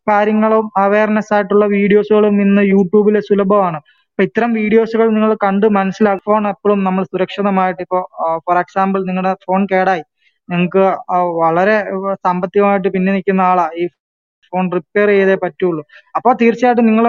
[0.08, 3.80] കാര്യങ്ങളും അവയർനെസ് ആയിട്ടുള്ള വീഡിയോസുകളും ഇന്ന് യൂട്യൂബിൽ സുലഭമാണ്.
[4.12, 8.00] അപ്പൊ ഇത്തരം വീഡിയോസുകൾ നിങ്ങൾ കണ്ട് മനസ്സിലാക്കുക ഫോൺ എപ്പോഴും നമ്മൾ സുരക്ഷിതമായിട്ട് ഇപ്പോ
[8.48, 10.04] ഫോർ എക്സാമ്പിൾ നിങ്ങളുടെ ഫോൺ കേടായി.
[10.50, 10.84] നിങ്ങൾക്ക്
[11.44, 11.78] വളരെ
[12.26, 13.66] സാമ്പത്തികമായിട്ട് പിന്നെ നിൽക്കുന്ന ആളാ.
[13.82, 13.84] ഈ
[14.54, 15.84] ഫോൺ റിപ്പയർ ചെയ്തേ പറ്റുള്ളൂ.
[16.18, 17.06] അപ്പൊ തീർച്ചയായിട്ടും നിങ്ങൾ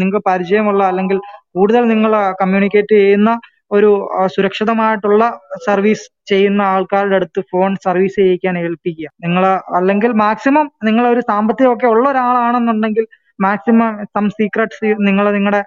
[0.00, 1.18] നിങ്ങൾക്ക് പരിചയമുള്ള അല്ലെങ്കിൽ
[1.56, 3.32] കൂടുതൽ നിങ്ങൾ കമ്മ്യൂണിക്കേറ്റ് ചെയ്യുന്ന
[3.72, 3.90] ഒരു
[4.34, 5.22] സുരക്ഷിതമായിട്ടുള്ള
[5.66, 9.08] സർവീസ് ചെയ്യുന്ന ആൾക്കാരുടെ അടുത്ത് ഫോൺ സർവീസ് ചെയ്യിക്കാൻ ഏൽപ്പിക്കുക.
[9.24, 9.44] നിങ്ങൾ
[9.78, 13.06] അല്ലെങ്കിൽ മാക്സിമം നിങ്ങൾ ഒരു സാമ്പത്തികമൊക്കെ ഉള്ള ഒരാളാണെന്നുണ്ടെങ്കിൽ
[13.38, 15.60] മാക്സിമം സം സീക്രട്സ് നിങ്ങൾ നിങ്ങളുടെ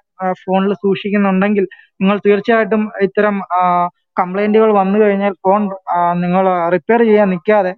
[0.44, 1.66] ഫോണിൽ സൂക്ഷിക്കുന്നുണ്ടെങ്കിൽ
[2.02, 3.36] നിങ്ങൾ തീർച്ചയായിട്ടും ഇത്തരം
[4.20, 5.62] കംപ്ലൈന്റുകൾ വന്നു കഴിഞ്ഞാൽ ഫോൺ
[6.24, 6.44] നിങ്ങൾ
[6.76, 7.74] റിപ്പയർ ചെയ്യാൻ നിൽക്കാതെ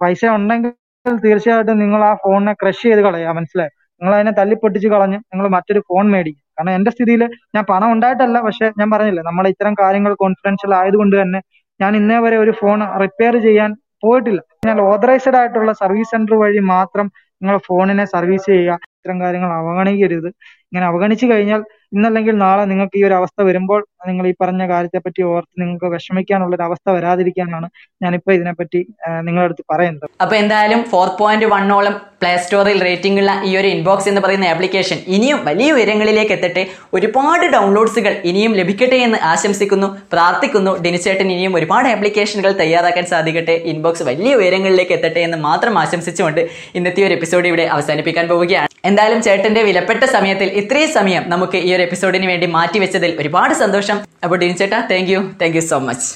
[0.00, 0.72] പൈസ ഉണ്ടെങ്കിൽ
[1.06, 3.72] തീർച്ചയായിട്ടും നിങ്ങൾ ആ ഫോണിനെ ക്രഷ് ചെയ്ത് കളയുക മനസ്സിലായോ?
[4.02, 6.42] നിങ്ങൾ അതിനെ തല്ലിപ്പൊട്ടിച്ച് കളഞ്ഞ് നിങ്ങൾ മറ്റൊരു ഫോൺ മേടിക്കും.
[6.58, 7.22] കാരണം എന്റെ സ്ഥിതിയിൽ
[7.54, 11.40] ഞാൻ പണം ഉണ്ടായിട്ടല്ല പക്ഷെ ഞാൻ പറഞ്ഞില്ലേ നമ്മൾ ഇത്തരം കാര്യങ്ങൾ കോൺഫിഡൻഷ്യൽ ആയതുകൊണ്ട് തന്നെ
[11.80, 13.70] ഞാൻ ഇന്നേ വരെ ഒരു ഫോൺ റിപ്പയർ ചെയ്യാൻ
[14.04, 14.40] പോയിട്ടില്ല.
[14.68, 17.06] ഞാൻ ഓതറൈസ്ഡ് ആയിട്ടുള്ള സർവീസ് സെന്റർ വഴി മാത്രം
[17.42, 20.28] നിങ്ങൾ ഫോണിനെ സർവീസ് ചെയ്യുക ഇത്തരം കാര്യങ്ങൾ അവഗണിക്കരുത്.
[20.68, 21.60] ഇങ്ങനെ അവഗണിച്ചു കഴിഞ്ഞാൽ
[21.96, 26.54] ഇന്നല്ലെങ്കിൽ നാളെ നിങ്ങൾക്ക് ഈ ഒരു അവസ്ഥ വരുമ്പോൾ നിങ്ങൾ ഈ പറഞ്ഞ കാര്യത്തെ പറ്റി ഓർത്ത് നിങ്ങൾക്ക് വിഷമിക്കാനുള്ള
[26.58, 27.66] ഒരു അവസ്ഥ വരാതിരിക്കാനാണ്
[28.04, 28.80] ഞാനിപ്പോ ഇതിനെപ്പറ്റി
[29.26, 30.06] നിങ്ങളുടെ അടുത്ത് പറയുന്നത്.
[30.24, 34.98] അപ്പൊ എന്തായാലും ഫോർ പോയിന്റ് വണ്ണോളം പ്ലേ സ്റ്റോറിൽ റേറ്റിംഗ് ഉള്ള ഈ ഒരു ഇൻബോക്സ് എന്ന് പറയുന്ന ആപ്ലിക്കേഷൻ
[35.16, 36.62] ഇനിയും വലിയ ഉയരങ്ങളിലേക്ക് എത്തട്ടെ.
[36.96, 39.88] ഒരുപാട് ഡൗൺലോഡ്സുകൾ ഇനിയും ലഭിക്കട്ടെ എന്ന് ആശംസിക്കുന്നു.
[40.12, 40.74] പ്രാർത്ഥിക്കുന്നു.
[40.84, 43.56] ഡിനിച്ചേട്ടൻ ഇനിയും ഒരുപാട് ആപ്ലിക്കേഷനുകൾ തയ്യാറാക്കാൻ സാധിക്കട്ടെ.
[43.72, 46.42] ഇൻബോക്സ് വലിയ ഉയരങ്ങളിലേക്ക് എത്തട്ടെ എന്ന് മാത്രം ആശംസിച്ചുകൊണ്ട്
[46.80, 48.68] ഇന്നത്തെ ഒരു എപ്പിസോഡ് ഇവിടെ അവസാനിപ്പിക്കാൻ പോവുകയാണ്.
[48.90, 54.00] എന്തായാലും ചേട്ടന്റെ വിലപ്പെട്ട സമയത്തിൽ ഇത്രയും സമയം നമുക്ക് ഈ ഒരു എപ്പിസോഡിന് വേണ്ടി മാറ്റി വെച്ചതിൽ ഒരുപാട് സന്തോഷം.
[54.24, 54.54] അപ്പോൾ Dean
[54.90, 56.14] thank you thank you so much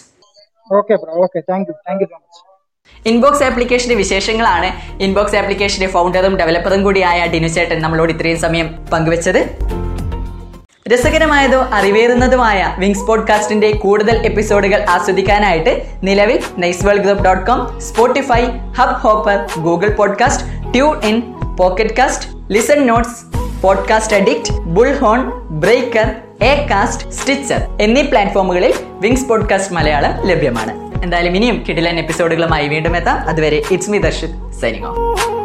[0.74, 5.00] okay bro okay thank you thank you so much Inbox ആപ്ലിക്കേഷന്റെ വിശേഷങ്ങളാണ്.
[5.02, 9.66] ഇൻബോക്സ് ആപ്ലിക്കേഷന്റെ ഫൗണ്ടറും ഡെവലപ്പറും കൂടിയായ ഡിനു ചേട്ടൻ നമ്മളോട് ഇത്രയും സമയം പങ്കുവച്ചത്.
[10.92, 18.42] രസകരമായതോ അറിവേറുന്നതുമായ വിങ്സ് പോഡ്കാസ്റ്റിന്റെ കൂടുതൽ എപ്പിസോഡുകൾ ആസ്വദിക്കാനായിട്ട് നിലവിൽ nice world group dot com Spotify
[18.96, 20.72] Hubhopper Google Podcast
[21.04, 21.20] TuneIn
[21.56, 29.74] Pocket Cast Listen Notes Podcast Addict Bullhorn Breaker A cast Stitcher എന്നീ പ്ലാറ്റ്ഫോമുകളിൽ വിങ്സ് പോഡ്കാസ്റ്റ്
[29.74, 31.02] മലയാളം ലഭ്യമാണ്.
[31.04, 33.18] എന്തായാലും ഇനിയും കിടിലൻ എപ്പിസോഡുകളുമായി വീണ്ടും എത്താം.
[33.18, 35.35] അതുവരെ it's me Darshit signing off